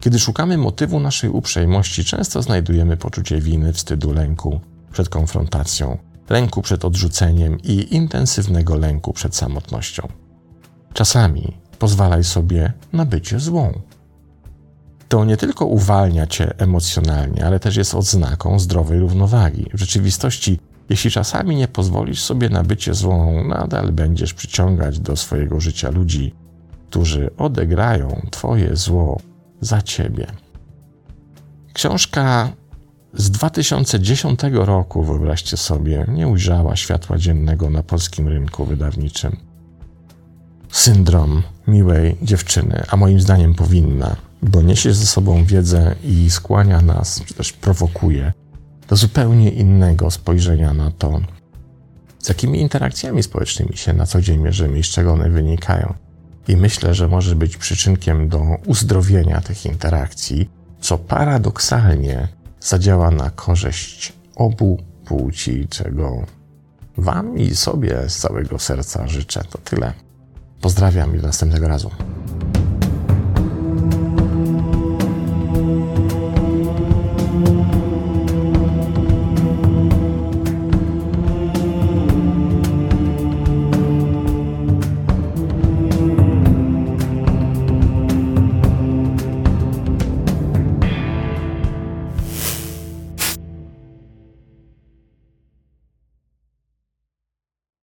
kiedy 0.00 0.18
szukamy 0.18 0.58
motywu 0.58 1.00
naszej 1.00 1.30
uprzejmości, 1.30 2.04
często 2.04 2.42
znajdujemy 2.42 2.96
poczucie 2.96 3.40
winy, 3.40 3.72
wstydu, 3.72 4.12
lęku 4.12 4.60
przed 4.92 5.08
konfrontacją, 5.08 5.98
lęku 6.30 6.62
przed 6.62 6.84
odrzuceniem 6.84 7.60
i 7.60 7.94
intensywnego 7.94 8.76
lęku 8.76 9.12
przed 9.12 9.36
samotnością. 9.36 10.08
Czasami 10.92 11.56
pozwalaj 11.78 12.24
sobie 12.24 12.72
na 12.92 13.04
bycie 13.04 13.40
złą. 13.40 13.80
To 15.08 15.24
nie 15.24 15.36
tylko 15.36 15.66
uwalnia 15.66 16.26
cię 16.26 16.58
emocjonalnie, 16.58 17.46
ale 17.46 17.60
też 17.60 17.76
jest 17.76 17.94
odznaką 17.94 18.58
zdrowej 18.58 19.00
równowagi. 19.00 19.66
W 19.74 19.78
rzeczywistości, 19.78 20.58
jeśli 20.88 21.10
czasami 21.10 21.56
nie 21.56 21.68
pozwolisz 21.68 22.22
sobie 22.22 22.48
na 22.48 22.62
bycie 22.62 22.94
złą, 22.94 23.44
nadal 23.44 23.92
będziesz 23.92 24.34
przyciągać 24.34 24.98
do 25.00 25.16
swojego 25.16 25.60
życia 25.60 25.90
ludzi, 25.90 26.34
którzy 26.90 27.30
odegrają 27.36 28.26
twoje 28.30 28.76
zło 28.76 29.20
za 29.60 29.82
ciebie. 29.82 30.26
Książka 31.72 32.52
z 33.14 33.30
2010 33.30 34.40
roku, 34.52 35.02
wyobraźcie 35.02 35.56
sobie, 35.56 36.06
nie 36.08 36.28
ujrzała 36.28 36.76
światła 36.76 37.18
dziennego 37.18 37.70
na 37.70 37.82
polskim 37.82 38.28
rynku 38.28 38.64
wydawniczym. 38.64 39.36
Syndrom 40.70 41.42
miłej 41.66 42.16
dziewczyny, 42.22 42.84
a 42.88 42.96
moim 42.96 43.20
zdaniem 43.20 43.54
powinna, 43.54 44.16
bo 44.42 44.62
niesie 44.62 44.92
ze 44.92 45.06
sobą 45.06 45.44
wiedzę 45.44 45.94
i 46.04 46.30
skłania 46.30 46.80
nas, 46.80 47.22
czy 47.26 47.34
też 47.34 47.52
prowokuje 47.52 48.32
do 48.88 48.96
zupełnie 48.96 49.50
innego 49.50 50.10
spojrzenia 50.10 50.74
na 50.74 50.90
to, 50.90 51.20
z 52.18 52.28
jakimi 52.28 52.60
interakcjami 52.60 53.22
społecznymi 53.22 53.76
się 53.76 53.92
na 53.92 54.06
co 54.06 54.20
dzień 54.20 54.40
mierzymy 54.40 54.78
i 54.78 54.84
z 54.84 54.86
czego 54.86 55.12
one 55.12 55.30
wynikają. 55.30 55.94
I 56.48 56.56
myślę, 56.56 56.94
że 56.94 57.08
może 57.08 57.36
być 57.36 57.56
przyczynkiem 57.56 58.28
do 58.28 58.42
uzdrowienia 58.66 59.40
tych 59.40 59.66
interakcji, 59.66 60.50
co 60.80 60.98
paradoksalnie 60.98 62.28
zadziała 62.60 63.10
na 63.10 63.30
korzyść 63.30 64.12
obu 64.36 64.82
płci, 65.04 65.66
czego 65.68 66.26
Wam 66.96 67.38
i 67.38 67.56
sobie 67.56 68.08
z 68.08 68.16
całego 68.16 68.58
serca 68.58 69.08
życzę. 69.08 69.44
To 69.50 69.58
tyle. 69.58 69.92
Pozdrawiam 70.60 71.16
i 71.16 71.18
do 71.18 71.26
następnego 71.26 71.68
razu. 71.68 71.90